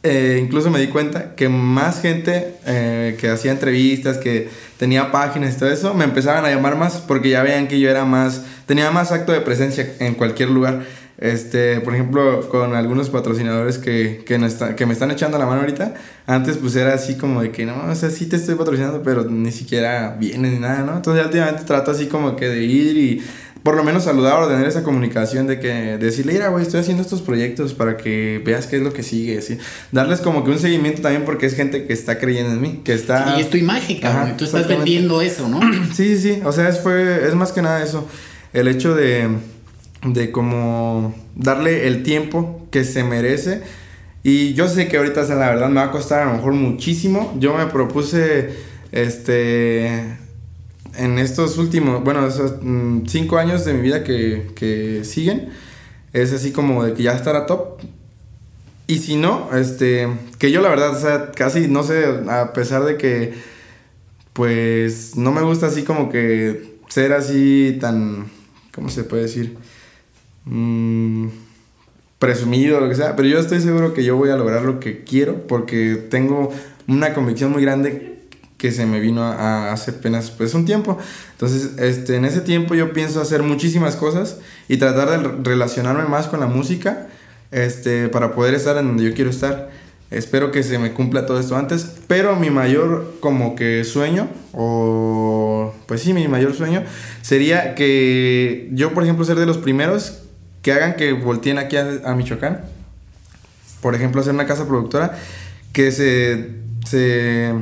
eh, 0.02 0.38
incluso 0.42 0.70
me 0.70 0.78
di 0.78 0.87
cuenta 0.87 1.34
que 1.34 1.48
más 1.48 2.00
gente 2.00 2.54
eh, 2.66 3.16
que 3.20 3.30
hacía 3.30 3.50
entrevistas, 3.50 4.18
que 4.18 4.48
tenía 4.76 5.11
páginas 5.11 5.56
y 5.56 5.58
todo 5.58 5.70
eso, 5.70 5.92
me 5.94 6.04
empezaban 6.04 6.44
a 6.44 6.50
llamar 6.50 6.76
más 6.76 6.98
porque 6.98 7.30
ya 7.30 7.42
veían 7.42 7.66
que 7.66 7.80
yo 7.80 7.90
era 7.90 8.04
más, 8.04 8.44
tenía 8.66 8.90
más 8.92 9.11
acto 9.11 9.32
de 9.32 9.40
presencia 9.40 9.92
en 9.98 10.14
cualquier 10.14 10.50
lugar. 10.50 10.82
Este, 11.18 11.80
por 11.80 11.94
ejemplo, 11.94 12.48
con 12.48 12.76
algunos 12.76 13.11
patrocinadores 13.11 13.78
que, 13.78 14.22
que, 14.24 14.38
que 14.76 14.87
me 14.87 14.92
están 14.92 15.11
echando 15.11 15.37
la 15.37 15.46
mano 15.46 15.62
ahorita, 15.62 15.94
antes 16.26 16.58
pues 16.58 16.76
era 16.76 16.94
así 16.94 17.16
como 17.16 17.42
de 17.42 17.50
que 17.50 17.66
no, 17.66 17.87
o 17.90 17.94
sea, 17.96 18.11
sí 18.11 18.26
te 18.26 18.37
estoy 18.37 18.54
patrocinando, 18.54 19.02
pero 19.02 19.24
ni 19.24 19.50
siquiera 19.50 20.16
viene 20.16 20.48
ni 20.48 20.61
nada, 20.61 20.84
¿no? 20.84 20.94
Entonces 20.94 21.24
últimamente 21.24 21.64
trato 21.64 21.90
así 21.90 22.06
como 22.06 22.37
que 22.37 22.48
de 22.48 22.62
ir 22.62 22.96
y 22.96 23.24
por 23.62 23.77
lo 23.77 23.85
menos 23.85 24.05
saludar 24.05 24.42
o 24.42 24.49
tener 24.49 24.66
esa 24.66 24.83
comunicación 24.83 25.47
de 25.47 25.61
que 25.61 25.99
decirle, 25.99 26.35
mira, 26.35 26.49
güey, 26.49 26.62
estoy 26.62 26.81
haciendo 26.81 27.03
estos 27.03 27.23
proyectos 27.23 27.75
para 27.75 27.97
que 27.97 28.40
veas 28.44 28.66
qué 28.66 28.77
es 28.77 28.83
lo 28.83 28.92
que 28.92 29.03
sigue, 29.03 29.38
así. 29.38 29.59
Darles 29.92 30.21
como 30.21 30.44
que 30.44 30.51
un 30.51 30.59
seguimiento 30.59 31.03
también 31.03 31.25
porque 31.25 31.47
es 31.47 31.55
gente 31.55 31.87
que 31.87 31.92
está 31.92 32.18
creyendo 32.18 32.53
en 32.53 32.61
mí, 32.61 32.81
que 32.85 32.94
está... 32.94 33.35
Y 33.37 33.42
es 33.42 33.51
tu 33.51 33.57
imagen, 33.57 33.99
cabrón, 34.01 34.37
tú 34.37 34.44
estás 34.44 34.66
vendiendo 34.68 35.21
eso, 35.21 35.49
¿no? 35.49 35.61
sí, 35.94 36.16
sí, 36.16 36.18
sí, 36.18 36.40
o 36.44 36.53
sea, 36.53 36.68
es, 36.68 36.81
fue, 36.81 37.27
es 37.27 37.35
más 37.35 37.53
que 37.53 37.62
nada 37.62 37.83
eso, 37.83 38.07
el 38.53 38.68
hecho 38.68 38.94
de 38.94 39.29
de 40.03 40.31
como 40.31 41.14
darle 41.35 41.87
el 41.87 42.03
tiempo 42.03 42.66
que 42.71 42.85
se 42.85 43.05
merece. 43.05 43.62
Y 44.23 44.55
yo 44.55 44.68
sé 44.68 44.88
que 44.88 44.99
ahorita, 44.99 45.23
la 45.23 45.49
verdad, 45.49 45.68
me 45.68 45.77
va 45.77 45.85
a 45.85 45.90
costar 45.90 46.23
a 46.23 46.25
lo 46.27 46.35
mejor 46.35 46.53
muchísimo. 46.53 47.35
Yo 47.38 47.57
me 47.57 47.66
propuse, 47.66 48.51
este, 48.92 50.18
en 50.96 51.18
estos 51.18 51.59
últimos, 51.59 52.03
bueno, 52.03 52.27
esos 52.27 52.55
mm, 52.62 53.07
cinco 53.07 53.38
años 53.38 53.64
de 53.64 53.74
mi 53.74 53.83
vida 53.83 54.05
que, 54.05 54.51
que 54.55 55.05
siguen, 55.05 55.51
es 56.12 56.33
así 56.33 56.53
como 56.53 56.85
de 56.85 56.94
que 56.94 57.03
ya 57.03 57.12
estará 57.12 57.46
top. 57.46 57.81
Y 58.87 58.98
si 58.98 59.16
no, 59.16 59.51
este, 59.55 60.09
que 60.38 60.51
yo 60.51 60.62
la 60.62 60.70
verdad, 60.70 60.96
o 60.96 61.01
sea, 61.01 61.33
casi, 61.33 61.68
no 61.68 61.83
sé, 61.83 62.05
a 62.29 62.53
pesar 62.53 62.85
de 62.85 62.96
que, 62.96 63.35
pues, 64.33 65.16
no 65.16 65.31
me 65.31 65.42
gusta 65.42 65.66
así 65.66 65.83
como 65.83 66.11
que 66.11 66.79
ser 66.88 67.12
así 67.12 67.77
tan, 67.81 68.31
¿cómo 68.74 68.88
se 68.88 69.05
puede 69.05 69.24
decir? 69.24 69.57
Mm, 70.46 71.29
presumido 72.18 72.81
lo 72.81 72.88
que 72.88 72.94
sea, 72.94 73.14
pero 73.14 73.29
yo 73.29 73.38
estoy 73.38 73.61
seguro 73.61 73.92
que 73.92 74.05
yo 74.05 74.16
voy 74.16 74.31
a 74.31 74.37
lograr 74.37 74.62
lo 74.62 74.81
que 74.81 75.05
quiero 75.05 75.46
porque 75.46 75.94
tengo 76.11 76.51
una 76.87 77.12
convicción 77.12 77.53
muy 77.53 77.62
grande 77.62 78.08
que 78.59 78.73
se 78.73 78.85
me 78.87 79.01
vino 79.01 79.23
a, 79.23 79.73
hace 79.73 79.92
apenas 79.92 80.31
pues 80.31 80.53
un 80.53 80.66
tiempo. 80.66 80.99
Entonces, 81.33 81.79
este, 81.79 82.16
en 82.16 82.25
ese 82.25 82.40
tiempo 82.40 82.75
yo 82.75 82.92
pienso 82.92 83.21
hacer 83.21 83.42
muchísimas 83.42 83.97
cosas 83.97 84.38
y 84.68 84.77
tratar 84.77 85.09
de 85.11 85.29
relacionarme 85.49 86.05
más 86.05 86.27
con 86.27 86.40
la 86.40 86.47
música 86.47 87.07
este, 87.53 88.09
para 88.09 88.35
poder 88.35 88.55
estar 88.55 88.77
en 88.77 88.88
donde 88.88 89.05
yo 89.05 89.14
quiero 89.14 89.31
estar. 89.31 89.71
Espero 90.11 90.51
que 90.51 90.62
se 90.62 90.79
me 90.79 90.92
cumpla 90.92 91.27
todo 91.27 91.38
esto 91.38 91.57
antes, 91.57 91.87
pero 92.07 92.35
mi 92.35 92.51
mayor 92.51 93.16
como 93.21 93.55
que 93.55 93.85
sueño, 93.85 94.29
o 94.53 95.75
pues 95.87 96.03
sí, 96.03 96.12
mi 96.12 96.27
mayor 96.29 96.55
sueño 96.55 96.83
sería 97.23 97.75
que 97.75 98.71
yo, 98.73 98.92
por 98.92 99.05
ejemplo, 99.05 99.25
ser 99.25 99.38
de 99.38 99.47
los 99.47 99.59
primeros 99.59 100.21
que 100.62 100.73
hagan 100.73 100.97
que 100.97 101.12
volteen 101.12 101.59
aquí 101.59 101.77
a, 101.77 102.01
a 102.05 102.14
Michoacán. 102.14 102.62
Por 103.83 103.94
ejemplo, 103.94 104.21
hacer 104.21 104.35
una 104.35 104.47
casa 104.47 104.66
productora 104.66 105.16
que 105.73 105.92
se, 105.92 106.53
se 106.87 107.53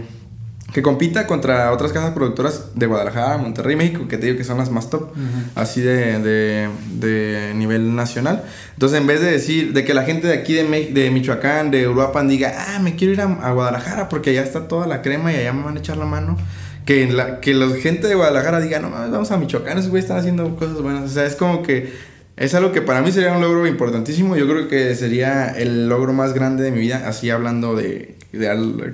que 0.77 0.83
compita 0.83 1.27
contra 1.27 1.73
otras 1.73 1.91
casas 1.91 2.13
productoras 2.13 2.75
de 2.75 2.85
Guadalajara, 2.85 3.39
Monterrey, 3.39 3.77
México, 3.77 4.09
que 4.09 4.19
te 4.19 4.27
digo 4.27 4.37
que 4.37 4.45
son 4.45 4.59
las 4.59 4.71
más 4.71 4.91
top, 4.91 5.09
así 5.55 5.81
de, 5.81 6.19
de, 6.19 6.69
de, 6.91 7.55
nivel 7.55 7.97
nacional. 7.97 8.45
Entonces, 8.75 9.01
en 9.01 9.07
vez 9.07 9.23
de 9.23 9.31
decir, 9.31 9.73
de 9.73 9.87
que 9.87 9.95
la 9.95 10.03
gente 10.03 10.27
de 10.27 10.35
aquí 10.35 10.53
de, 10.53 10.91
de 10.93 11.11
Michoacán, 11.11 11.71
de 11.71 11.89
Uruapan, 11.89 12.29
diga, 12.29 12.53
ah, 12.59 12.79
me 12.79 12.95
quiero 12.95 13.15
ir 13.15 13.23
a, 13.23 13.53
Guadalajara 13.53 14.11
porque 14.11 14.29
allá 14.29 14.43
está 14.43 14.69
toda 14.69 14.87
la 14.87 15.01
crema 15.01 15.33
y 15.33 15.37
allá 15.37 15.55
me 15.55 15.63
van 15.63 15.79
a 15.79 15.81
echar 15.81 15.97
la 15.97 16.05
mano. 16.05 16.37
Que 16.85 17.11
la, 17.11 17.41
que 17.41 17.55
la 17.55 17.75
gente 17.77 18.07
de 18.07 18.15
Guadalajara 18.15 18.61
diga, 18.61 18.79
no 18.79 18.91
vamos 18.91 19.31
a 19.31 19.39
Michoacán, 19.39 19.79
esos 19.79 19.89
güeyes 19.89 20.05
están 20.05 20.19
haciendo 20.19 20.57
cosas 20.57 20.83
buenas. 20.83 21.05
O 21.05 21.09
sea, 21.09 21.25
es 21.25 21.37
como 21.37 21.63
que 21.63 21.91
es 22.37 22.55
algo 22.55 22.73
que 22.73 22.83
para 22.83 23.01
mí 23.01 23.11
sería 23.13 23.33
un 23.33 23.41
logro 23.41 23.67
importantísimo. 23.67 24.37
Yo 24.37 24.47
creo 24.47 24.69
que 24.69 24.95
sería 24.95 25.49
el 25.49 25.89
logro 25.89 26.13
más 26.13 26.35
grande 26.35 26.63
de 26.63 26.71
mi 26.71 26.81
vida, 26.81 27.05
así 27.07 27.31
hablando 27.31 27.75
de, 27.75 28.15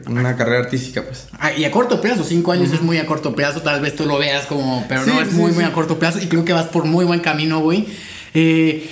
una 0.07 0.37
carrera 0.37 0.61
artística, 0.61 1.03
pues. 1.03 1.27
Ah, 1.39 1.53
y 1.53 1.65
a 1.65 1.71
corto 1.73 2.01
plazo, 2.01 2.23
cinco 2.23 2.53
años 2.53 2.73
es 2.73 2.83
muy 2.83 2.99
a 2.99 3.07
corto 3.07 3.35
plazo, 3.35 3.63
tal 3.63 3.81
vez 3.81 3.97
tú 3.97 4.07
lo 4.07 4.19
veas 4.19 4.47
como, 4.47 4.85
pero 4.89 5.05
no, 5.05 5.21
es 5.21 5.33
muy, 5.33 5.51
muy 5.53 5.65
a 5.65 5.73
corto 5.73 5.99
plazo 5.99 6.21
y 6.21 6.27
creo 6.27 6.45
que 6.45 6.53
vas 6.53 6.67
por 6.67 6.85
muy 6.85 7.05
buen 7.05 7.21
camino, 7.21 7.61
güey. 7.61 7.87
Eh, 8.35 8.89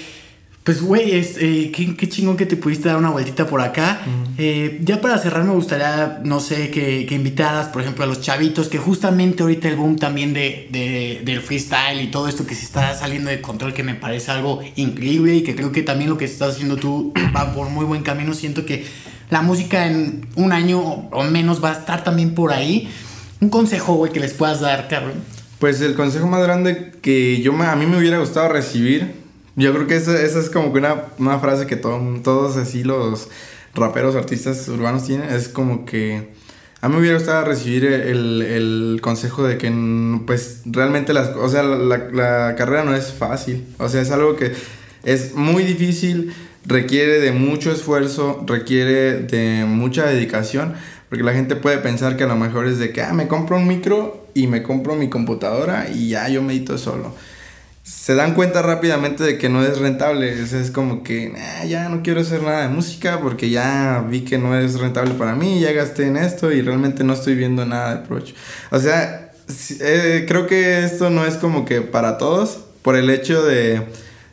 pues, 0.62 0.82
güey, 0.82 1.12
es, 1.12 1.38
eh, 1.38 1.72
qué, 1.74 2.08
chingón 2.08 2.36
que 2.36 2.44
te 2.44 2.54
pudiste 2.54 2.88
dar 2.88 2.98
una 2.98 3.08
vueltita 3.08 3.46
por 3.46 3.62
acá. 3.62 4.02
Eh, 4.36 4.78
ya 4.84 5.00
para 5.00 5.16
cerrar, 5.16 5.42
me 5.44 5.54
gustaría, 5.54 6.20
no 6.22 6.38
sé, 6.38 6.70
que, 6.70 7.06
que, 7.06 7.14
invitaras, 7.14 7.68
por 7.68 7.80
ejemplo, 7.80 8.04
a 8.04 8.06
los 8.06 8.20
chavitos, 8.20 8.68
que 8.68 8.76
justamente 8.76 9.42
ahorita 9.42 9.68
el 9.68 9.76
boom 9.76 9.96
también 9.96 10.34
de, 10.34 11.20
del 11.24 11.40
freestyle 11.40 12.02
y 12.02 12.08
todo 12.08 12.28
esto 12.28 12.46
que 12.46 12.54
se 12.54 12.66
está 12.66 12.94
saliendo 12.94 13.30
de 13.30 13.40
control, 13.40 13.72
que 13.72 13.82
me 13.82 13.94
parece 13.94 14.32
algo 14.32 14.60
increíble 14.76 15.36
y 15.36 15.42
que 15.42 15.56
creo 15.56 15.72
que 15.72 15.82
también 15.82 16.10
lo 16.10 16.18
que 16.18 16.26
estás 16.26 16.54
haciendo 16.54 16.76
tú 16.76 17.14
va 17.36 17.54
por 17.54 17.70
muy 17.70 17.86
buen 17.86 18.02
camino. 18.02 18.34
Siento 18.34 18.66
que 18.66 18.84
la 19.30 19.40
música 19.40 19.86
en 19.86 20.26
un 20.36 20.52
año 20.52 20.80
o 20.82 21.24
menos 21.24 21.64
va 21.64 21.70
a 21.70 21.78
estar 21.78 22.04
también 22.04 22.34
por 22.34 22.52
ahí. 22.52 22.90
Un 23.40 23.48
consejo, 23.48 23.94
güey, 23.94 24.12
que 24.12 24.20
les 24.20 24.34
puedas 24.34 24.60
dar, 24.60 24.88
cabrón. 24.88 25.14
Pues 25.58 25.80
el 25.80 25.94
consejo 25.94 26.26
más 26.26 26.42
grande 26.42 26.92
que 27.00 27.40
yo 27.40 27.54
a 27.54 27.76
mí 27.76 27.86
me 27.86 27.96
hubiera 27.96 28.18
gustado 28.18 28.48
recibir 28.50 29.19
yo 29.56 29.72
creo 29.74 29.86
que 29.86 29.96
esa, 29.96 30.20
es 30.20 30.50
como 30.50 30.72
que 30.72 30.78
una, 30.78 31.04
una 31.18 31.38
frase 31.38 31.66
que 31.66 31.76
todos 31.76 32.56
así 32.56 32.84
los 32.84 33.28
raperos, 33.74 34.14
artistas 34.14 34.68
urbanos 34.68 35.04
tienen. 35.04 35.28
Es 35.30 35.48
como 35.48 35.84
que 35.84 36.28
a 36.80 36.88
mí 36.88 36.94
me 36.94 37.00
hubiera 37.00 37.18
gustado 37.18 37.44
recibir 37.44 37.84
el, 37.84 38.42
el 38.42 39.00
consejo 39.02 39.46
de 39.46 39.58
que 39.58 39.70
pues 40.26 40.62
realmente 40.64 41.12
las, 41.12 41.28
o 41.36 41.48
sea, 41.48 41.62
la, 41.62 41.98
la 41.98 42.54
carrera 42.56 42.84
no 42.84 42.94
es 42.94 43.12
fácil. 43.12 43.66
O 43.78 43.88
sea, 43.88 44.00
es 44.00 44.10
algo 44.10 44.36
que 44.36 44.52
es 45.02 45.34
muy 45.34 45.64
difícil, 45.64 46.32
requiere 46.64 47.20
de 47.20 47.32
mucho 47.32 47.72
esfuerzo, 47.72 48.44
requiere 48.46 49.20
de 49.20 49.64
mucha 49.66 50.06
dedicación. 50.06 50.74
Porque 51.08 51.24
la 51.24 51.32
gente 51.32 51.56
puede 51.56 51.78
pensar 51.78 52.16
que 52.16 52.22
a 52.22 52.28
lo 52.28 52.36
mejor 52.36 52.68
es 52.68 52.78
de 52.78 52.92
que, 52.92 53.02
ah, 53.02 53.12
me 53.12 53.26
compro 53.26 53.56
un 53.56 53.66
micro 53.66 54.28
y 54.32 54.46
me 54.46 54.62
compro 54.62 54.94
mi 54.94 55.10
computadora 55.10 55.88
y 55.92 56.10
ya 56.10 56.28
yo 56.28 56.40
medito 56.40 56.78
solo 56.78 57.12
se 57.90 58.14
dan 58.14 58.34
cuenta 58.34 58.62
rápidamente 58.62 59.24
de 59.24 59.36
que 59.36 59.48
no 59.48 59.64
es 59.64 59.78
rentable. 59.78 60.32
Es, 60.40 60.70
como 60.70 61.02
que 61.02 61.32
ya 61.68 61.88
no 61.88 62.02
quiero 62.02 62.20
hacer 62.20 62.42
nada 62.42 62.62
de 62.62 62.68
música 62.68 63.20
porque 63.20 63.50
ya 63.50 64.04
vi 64.08 64.22
que 64.22 64.38
no 64.38 64.56
es 64.56 64.78
rentable 64.78 65.14
para 65.14 65.34
mí, 65.34 65.60
ya 65.60 65.72
gasté 65.72 66.06
en 66.06 66.16
esto 66.16 66.52
y 66.52 66.62
realmente 66.62 67.04
no 67.04 67.14
estoy 67.14 67.34
viendo 67.34 67.66
nada 67.66 67.96
de 67.96 68.06
provecho. 68.06 68.34
O 68.70 68.78
sea, 68.78 69.32
eh, 69.80 70.24
creo 70.28 70.46
que 70.46 70.84
esto 70.84 71.10
no 71.10 71.26
es 71.26 71.34
como 71.34 71.64
que 71.64 71.80
para 71.82 72.16
todos 72.16 72.60
por 72.82 72.96
el 72.96 73.10
hecho 73.10 73.44
de, 73.44 73.82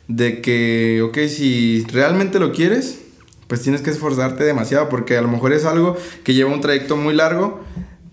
de 0.06 0.40
que, 0.40 1.02
ok, 1.02 1.18
si 1.28 1.84
realmente 1.92 2.38
lo 2.38 2.52
quieres, 2.52 3.00
pues 3.48 3.62
tienes 3.62 3.80
que 3.82 3.90
esforzarte 3.90 4.44
demasiado 4.44 4.88
porque 4.88 5.16
a 5.16 5.22
lo 5.22 5.28
mejor 5.28 5.52
es 5.52 5.64
algo 5.64 5.96
que 6.22 6.34
lleva 6.34 6.52
un 6.52 6.60
trayecto 6.60 6.96
muy 6.96 7.14
largo 7.14 7.64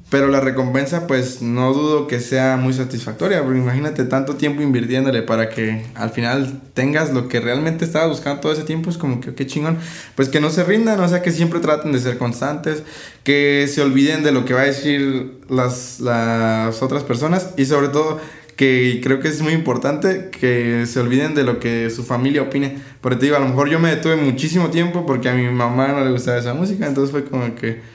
pero 0.09 0.27
la 0.27 0.39
recompensa, 0.39 1.07
pues 1.07 1.41
no 1.41 1.73
dudo 1.73 2.07
que 2.07 2.19
sea 2.19 2.57
muy 2.57 2.73
satisfactoria, 2.73 3.43
porque 3.43 3.57
imagínate 3.57 4.05
tanto 4.05 4.35
tiempo 4.35 4.61
invirtiéndole 4.61 5.23
para 5.23 5.49
que 5.49 5.83
al 5.95 6.11
final 6.11 6.61
tengas 6.75 7.11
lo 7.11 7.27
que 7.27 7.39
realmente 7.39 7.85
estabas 7.85 8.09
buscando 8.09 8.39
todo 8.39 8.53
ese 8.53 8.63
tiempo, 8.63 8.91
es 8.91 8.97
como 8.97 9.19
que 9.19 9.33
qué 9.33 9.47
chingón. 9.47 9.79
Pues 10.15 10.29
que 10.29 10.39
no 10.39 10.51
se 10.51 10.63
rindan, 10.63 10.99
o 10.99 11.07
sea, 11.07 11.23
que 11.23 11.31
siempre 11.31 11.59
traten 11.59 11.91
de 11.91 11.99
ser 11.99 12.19
constantes, 12.19 12.83
que 13.23 13.67
se 13.67 13.81
olviden 13.81 14.23
de 14.23 14.31
lo 14.31 14.45
que 14.45 14.53
va 14.53 14.61
a 14.61 14.65
decir 14.65 15.39
las, 15.49 15.99
las 15.99 16.83
otras 16.83 17.03
personas 17.03 17.49
y 17.57 17.65
sobre 17.65 17.87
todo 17.87 18.19
que 18.55 19.01
creo 19.03 19.19
que 19.19 19.27
es 19.27 19.41
muy 19.41 19.53
importante 19.53 20.29
que 20.29 20.85
se 20.85 20.99
olviden 20.99 21.35
de 21.35 21.43
lo 21.43 21.59
que 21.59 21.89
su 21.89 22.03
familia 22.03 22.43
opine. 22.43 22.77
Porque 23.01 23.17
te 23.17 23.25
digo, 23.25 23.37
a 23.37 23.39
lo 23.39 23.47
mejor 23.47 23.69
yo 23.69 23.79
me 23.79 23.89
detuve 23.89 24.15
muchísimo 24.17 24.69
tiempo 24.69 25.05
porque 25.05 25.29
a 25.29 25.33
mi 25.33 25.49
mamá 25.49 25.87
no 25.89 26.05
le 26.05 26.11
gustaba 26.11 26.37
esa 26.37 26.53
música, 26.53 26.85
entonces 26.85 27.11
fue 27.11 27.25
como 27.25 27.55
que 27.55 27.94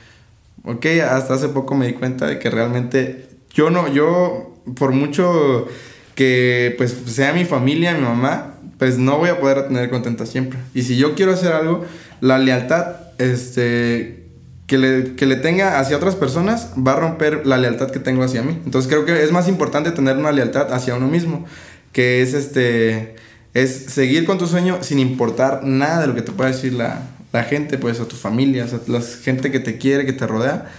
ok, 0.65 0.87
hasta 1.09 1.35
hace 1.35 1.49
poco 1.49 1.75
me 1.75 1.87
di 1.87 1.93
cuenta 1.95 2.27
de 2.27 2.39
que 2.39 2.51
realmente 2.51 3.29
yo 3.53 3.71
no, 3.71 3.89
yo 3.93 4.55
por 4.77 4.93
mucho 4.93 5.67
que 6.15 6.75
pues 6.77 6.95
sea 7.07 7.33
mi 7.33 7.45
familia, 7.45 7.95
mi 7.95 8.03
mamá, 8.03 8.55
pues 8.79 8.99
no 8.99 9.19
voy 9.19 9.31
a 9.31 9.41
poder 9.41 9.69
tener 9.69 9.91
contenta 9.91 10.27
siempre. 10.27 10.59
Y 10.75 10.83
si 10.83 10.97
yo 10.97 11.15
quiero 11.15 11.33
hacer 11.33 11.53
algo, 11.53 11.85
la 12.21 12.39
lealtad, 12.39 12.97
este, 13.19 14.27
que 14.67 14.79
le, 14.79 15.15
que 15.17 15.27
le 15.27 15.37
tenga 15.37 15.81
hacia 15.81 15.97
otras 15.97 16.15
personas 16.15 16.71
va 16.77 16.93
a 16.93 17.01
romper 17.01 17.47
la 17.47 17.59
lealtad 17.59 17.91
que 17.91 17.99
tengo 17.99 18.23
hacia 18.23 18.43
mí. 18.43 18.59
Entonces 18.65 18.91
creo 18.91 19.05
que 19.05 19.23
es 19.23 19.33
más 19.33 19.49
importante 19.49 19.91
tener 19.91 20.17
una 20.17 20.33
lealtad 20.33 20.73
hacia 20.73 20.95
uno 20.95 21.09
mismo, 21.09 21.45
que 21.93 22.23
es 22.23 22.35
este, 22.35 23.17
es 23.55 23.87
seguir 23.87 24.25
con 24.27 24.39
tu 24.39 24.47
sueño 24.47 24.79
sin 24.83 24.99
importar 24.99 25.65
nada 25.65 26.03
de 26.03 26.07
lo 26.07 26.15
que 26.15 26.23
te 26.23 26.33
pueda 26.33 26.51
decir 26.51 26.73
la, 26.75 27.03
la 27.33 27.45
gente, 27.45 27.79
pues 27.79 28.01
a 28.01 28.09
tu 28.09 28.17
familia, 28.17 28.65
a 28.65 28.91
la 28.91 29.01
gente 29.01 29.51
que 29.51 29.61
te 29.61 29.79
quiere, 29.79 30.07
que 30.07 30.13
te 30.13 30.27
rodea. 30.27 30.71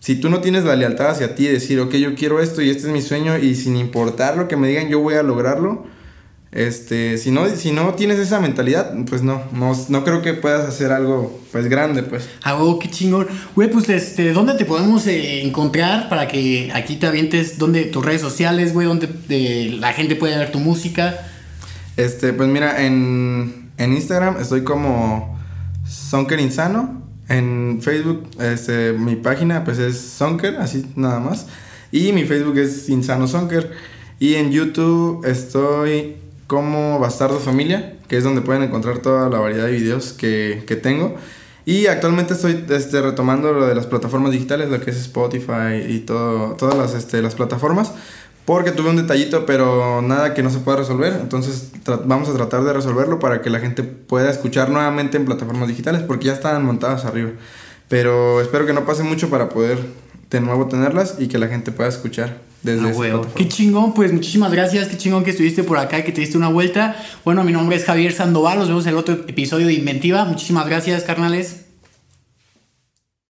Si 0.00 0.16
tú 0.16 0.30
no 0.30 0.40
tienes 0.40 0.64
la 0.64 0.76
lealtad 0.76 1.10
hacia 1.10 1.34
ti, 1.34 1.46
decir, 1.46 1.80
ok, 1.80 1.94
yo 1.94 2.14
quiero 2.14 2.40
esto 2.40 2.62
y 2.62 2.70
este 2.70 2.86
es 2.86 2.92
mi 2.92 3.02
sueño 3.02 3.36
y 3.38 3.54
sin 3.54 3.76
importar 3.76 4.36
lo 4.36 4.48
que 4.48 4.56
me 4.56 4.68
digan, 4.68 4.88
yo 4.88 5.00
voy 5.00 5.14
a 5.14 5.22
lograrlo. 5.22 5.86
Este, 6.50 7.18
si 7.18 7.30
no, 7.30 7.46
si 7.54 7.72
no 7.72 7.92
tienes 7.94 8.18
esa 8.18 8.40
mentalidad, 8.40 8.94
pues 9.06 9.22
no, 9.22 9.42
no, 9.52 10.04
creo 10.04 10.22
que 10.22 10.32
puedas 10.32 10.66
hacer 10.66 10.92
algo, 10.92 11.38
pues, 11.52 11.68
grande, 11.68 12.02
pues. 12.02 12.28
Ah, 12.42 12.56
oh, 12.56 12.78
qué 12.78 12.88
chingón. 12.90 13.26
Güey, 13.54 13.70
pues, 13.70 13.88
este, 13.90 14.32
¿dónde 14.32 14.54
te 14.54 14.64
podemos 14.64 15.06
eh, 15.06 15.42
encontrar 15.42 16.08
para 16.08 16.26
que 16.26 16.70
aquí 16.72 16.96
te 16.96 17.06
avientes, 17.06 17.58
dónde, 17.58 17.84
tus 17.84 18.02
redes 18.02 18.22
sociales, 18.22 18.72
güey, 18.72 18.86
donde 18.86 19.76
la 19.78 19.92
gente 19.92 20.16
puede 20.16 20.38
ver 20.38 20.50
tu 20.50 20.58
música? 20.58 21.18
Este, 21.98 22.32
pues 22.32 22.48
mira, 22.48 22.82
en, 22.82 23.70
en 23.76 23.92
Instagram 23.92 24.40
estoy 24.40 24.64
como 24.64 25.37
Sonker 25.88 26.40
Insano. 26.40 27.02
En 27.28 27.80
Facebook, 27.82 28.28
este, 28.40 28.92
mi 28.92 29.16
página 29.16 29.64
pues 29.64 29.78
es 29.78 29.98
Sonker, 29.98 30.56
así 30.56 30.86
nada 30.96 31.20
más. 31.20 31.46
Y 31.90 32.12
mi 32.12 32.24
Facebook 32.24 32.58
es 32.58 32.88
Insano 32.88 33.26
Sonker. 33.26 33.70
Y 34.18 34.34
en 34.34 34.50
YouTube 34.50 35.24
estoy 35.26 36.16
como 36.46 36.98
Bastardo 36.98 37.38
Familia, 37.38 37.96
que 38.08 38.16
es 38.16 38.24
donde 38.24 38.40
pueden 38.40 38.62
encontrar 38.62 38.98
toda 38.98 39.28
la 39.28 39.38
variedad 39.38 39.66
de 39.66 39.72
videos 39.72 40.12
que, 40.12 40.64
que 40.66 40.76
tengo. 40.76 41.16
Y 41.66 41.86
actualmente 41.86 42.32
estoy 42.32 42.64
este, 42.70 43.02
retomando 43.02 43.52
lo 43.52 43.66
de 43.66 43.74
las 43.74 43.86
plataformas 43.86 44.32
digitales, 44.32 44.70
lo 44.70 44.80
que 44.80 44.90
es 44.90 44.96
Spotify 44.96 45.84
y 45.86 45.98
todo, 46.00 46.54
todas 46.54 46.74
las, 46.76 46.94
este, 46.94 47.20
las 47.20 47.34
plataformas 47.34 47.92
porque 48.48 48.72
tuve 48.72 48.88
un 48.88 48.96
detallito, 48.96 49.44
pero 49.44 50.00
nada 50.00 50.32
que 50.32 50.42
no 50.42 50.48
se 50.48 50.60
pueda 50.60 50.78
resolver. 50.78 51.12
Entonces 51.20 51.70
vamos 52.06 52.30
a 52.30 52.32
tratar 52.32 52.64
de 52.64 52.72
resolverlo 52.72 53.18
para 53.18 53.42
que 53.42 53.50
la 53.50 53.60
gente 53.60 53.82
pueda 53.82 54.30
escuchar 54.30 54.70
nuevamente 54.70 55.18
en 55.18 55.26
plataformas 55.26 55.68
digitales, 55.68 56.00
porque 56.00 56.28
ya 56.28 56.32
están 56.32 56.64
montadas 56.64 57.04
arriba. 57.04 57.32
Pero 57.88 58.40
espero 58.40 58.64
que 58.64 58.72
no 58.72 58.86
pase 58.86 59.02
mucho 59.02 59.28
para 59.28 59.50
poder 59.50 59.78
de 60.30 60.40
nuevo 60.40 60.66
tenerlas 60.66 61.16
y 61.18 61.28
que 61.28 61.36
la 61.36 61.48
gente 61.48 61.72
pueda 61.72 61.90
escuchar 61.90 62.38
desde 62.62 62.88
ah, 62.88 63.20
Qué 63.34 63.48
chingón, 63.48 63.92
pues 63.92 64.14
muchísimas 64.14 64.50
gracias, 64.50 64.88
qué 64.88 64.96
chingón 64.96 65.24
que 65.24 65.32
estuviste 65.32 65.62
por 65.62 65.76
acá 65.76 65.98
y 65.98 66.04
que 66.04 66.12
te 66.12 66.22
diste 66.22 66.38
una 66.38 66.48
vuelta. 66.48 66.96
Bueno, 67.26 67.44
mi 67.44 67.52
nombre 67.52 67.76
es 67.76 67.84
Javier 67.84 68.14
Sandoval, 68.14 68.60
nos 68.60 68.68
vemos 68.68 68.86
en 68.86 68.92
el 68.94 68.96
otro 68.96 69.12
episodio 69.12 69.66
de 69.66 69.74
Inventiva. 69.74 70.24
Muchísimas 70.24 70.66
gracias, 70.66 71.02
carnales. 71.02 71.67